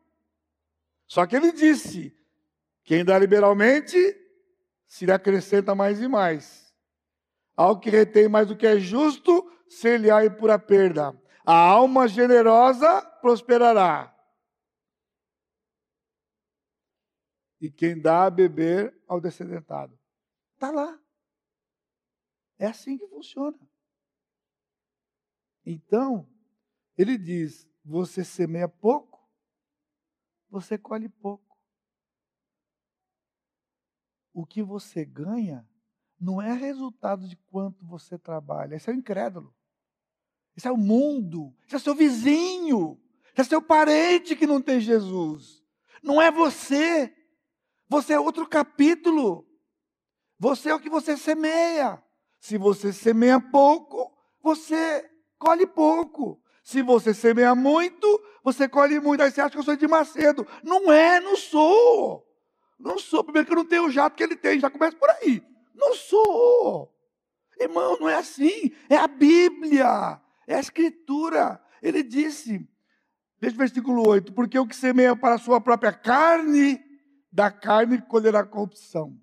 [1.09, 2.15] Só que Ele disse:
[2.85, 3.97] quem dá liberalmente,
[4.87, 6.73] se lhe acrescenta mais e mais.
[7.57, 11.17] Ao que retém mais do que é justo, ser-lhe-á em pura perda.
[11.53, 14.17] A alma generosa prosperará.
[17.61, 19.99] E quem dá a beber ao descedentado.
[20.55, 20.97] Está lá.
[22.57, 23.59] É assim que funciona.
[25.67, 26.33] Então,
[26.97, 29.29] ele diz: você semeia pouco,
[30.49, 31.59] você colhe pouco.
[34.33, 35.69] O que você ganha
[36.17, 38.77] não é resultado de quanto você trabalha.
[38.77, 39.53] Esse é o incrédulo.
[40.57, 41.55] Esse é o mundo.
[41.67, 43.01] Esse é seu vizinho.
[43.33, 45.63] Esse é seu parente que não tem Jesus.
[46.03, 47.13] Não é você.
[47.89, 49.47] Você é outro capítulo.
[50.39, 52.03] Você é o que você semeia.
[52.39, 54.11] Se você semeia pouco,
[54.43, 55.09] você
[55.39, 56.41] colhe pouco.
[56.63, 58.07] Se você semeia muito,
[58.43, 59.23] você colhe muito.
[59.23, 60.47] Aí você acha que eu sou de Macedo.
[60.63, 62.27] Não é, não sou.
[62.79, 63.23] Não sou.
[63.25, 64.59] Primeiro que eu não tenho o jato que ele tem.
[64.59, 65.43] Já começa por aí.
[65.75, 66.95] Não sou.
[67.59, 68.73] Irmão, não é assim.
[68.89, 70.21] É a Bíblia.
[70.51, 71.63] É a Escritura.
[71.83, 72.69] Ele disse,
[73.41, 76.83] veja o versículo 8: Porque o que semeia para a sua própria carne,
[77.31, 79.17] da carne colherá corrupção.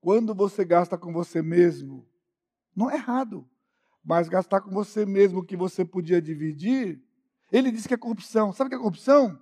[0.00, 2.08] Quando você gasta com você mesmo,
[2.74, 3.48] não é errado,
[4.02, 7.02] mas gastar com você mesmo o que você podia dividir,
[7.52, 8.52] ele disse que é corrupção.
[8.52, 9.40] Sabe o que é corrupção?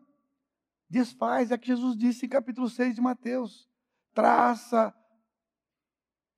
[0.88, 3.68] Desfaz, é que Jesus disse em capítulo 6 de Mateus:
[4.12, 4.94] traça,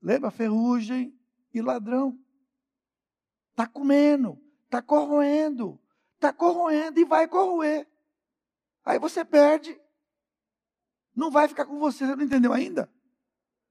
[0.05, 0.31] Lembra?
[0.31, 1.19] Ferrugem
[1.55, 2.23] e ladrão.
[3.55, 5.81] Está comendo, está corroendo,
[6.17, 7.87] está corroendo e vai corroer.
[8.85, 9.81] Aí você perde.
[11.15, 12.93] Não vai ficar com você, você não entendeu ainda?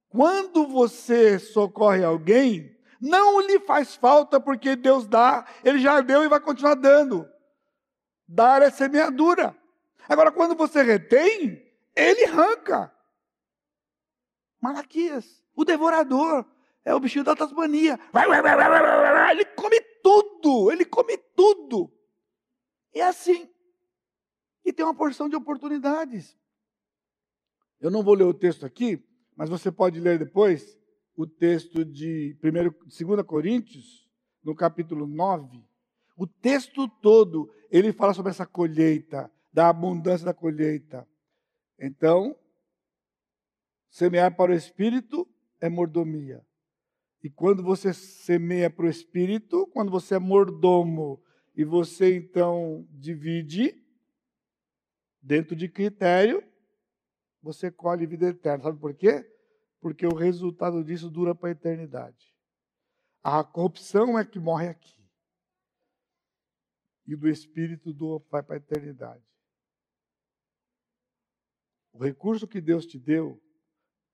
[0.08, 6.30] Quando você socorre alguém, não lhe faz falta porque Deus dá, Ele já deu e
[6.30, 7.30] vai continuar dando.
[8.26, 9.54] Dar é semeadura.
[10.08, 11.62] Agora, quando você retém,
[11.94, 12.94] Ele arranca.
[14.62, 15.44] Malaquias.
[15.54, 16.46] O devorador
[16.86, 18.00] é o bichinho da Tasmania.
[19.32, 21.92] Ele come tudo, ele come tudo.
[22.94, 23.50] E é assim.
[24.66, 26.38] E tem uma porção de oportunidades.
[27.80, 29.04] Eu não vou ler o texto aqui,
[29.36, 30.78] mas você pode ler depois
[31.16, 34.10] o texto de 2 Coríntios,
[34.44, 35.64] no capítulo 9.
[36.18, 41.08] O texto todo, ele fala sobre essa colheita, da abundância da colheita.
[41.80, 42.36] Então,
[43.90, 45.28] semear para o espírito
[45.60, 46.46] é mordomia.
[47.24, 51.24] E quando você semeia para o espírito, quando você é mordomo
[51.56, 53.82] e você então divide
[55.22, 56.44] dentro de critério,
[57.42, 58.66] você colhe vida eterna.
[58.66, 59.26] Sabe por quê?
[59.80, 62.36] Porque o resultado disso dura para a eternidade.
[63.24, 65.02] A corrupção é que morre aqui.
[67.06, 69.24] e do Espírito do vai para a eternidade.
[71.92, 73.42] O recurso que Deus te deu,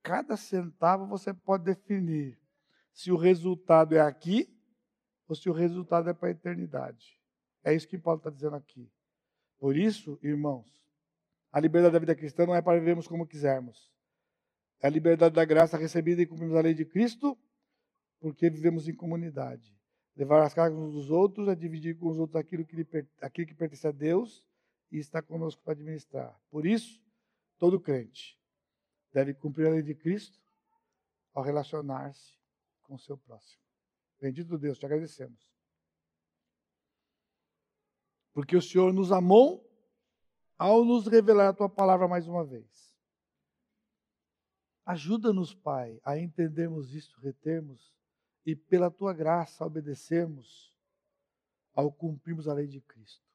[0.02, 2.39] cada centavo você pode definir
[2.99, 4.53] se o resultado é aqui
[5.26, 7.17] ou se o resultado é para a eternidade.
[7.63, 8.91] É isso que Paulo está dizendo aqui.
[9.57, 10.67] Por isso, irmãos,
[11.49, 13.89] a liberdade da vida cristã não é para vivermos como quisermos.
[14.81, 17.38] É a liberdade da graça recebida e cumprimos a lei de Cristo,
[18.19, 19.73] porque vivemos em comunidade.
[20.13, 22.88] Levar as cargas uns dos outros é dividir com os outros aquilo que, lhe,
[23.21, 24.43] aquilo que pertence a Deus
[24.91, 26.38] e está conosco para administrar.
[26.51, 27.01] Por isso,
[27.57, 28.38] todo crente
[29.13, 30.38] deve cumprir a lei de Cristo
[31.34, 32.39] ao relacionar-se
[32.90, 33.61] com o seu próximo.
[34.20, 35.48] Bendito Deus, te agradecemos.
[38.34, 39.64] Porque o Senhor nos amou
[40.57, 42.98] ao nos revelar a tua palavra mais uma vez.
[44.84, 47.94] Ajuda-nos, Pai, a entendermos isto, retermos
[48.44, 50.74] e pela tua graça obedecermos
[51.76, 53.30] ao cumprirmos a lei de Cristo.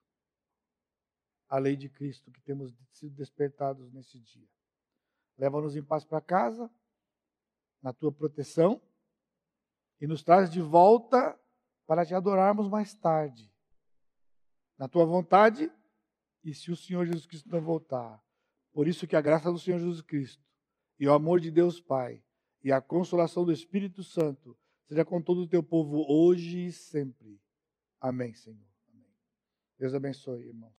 [1.48, 4.48] A lei de Cristo que temos sido despertados nesse dia.
[5.38, 6.68] Leva-nos em paz para casa,
[7.80, 8.82] na tua proteção,
[10.00, 11.38] e nos traz de volta
[11.86, 13.50] para te adorarmos mais tarde.
[14.78, 15.70] Na tua vontade,
[16.42, 18.22] e se o Senhor Jesus Cristo não voltar.
[18.72, 20.42] Por isso que a graça do Senhor Jesus Cristo,
[20.98, 22.22] e o amor de Deus Pai,
[22.62, 24.56] e a consolação do Espírito Santo
[24.86, 27.40] seja com todo o teu povo hoje e sempre.
[28.00, 28.66] Amém, Senhor.
[29.78, 30.72] Deus abençoe, irmãos.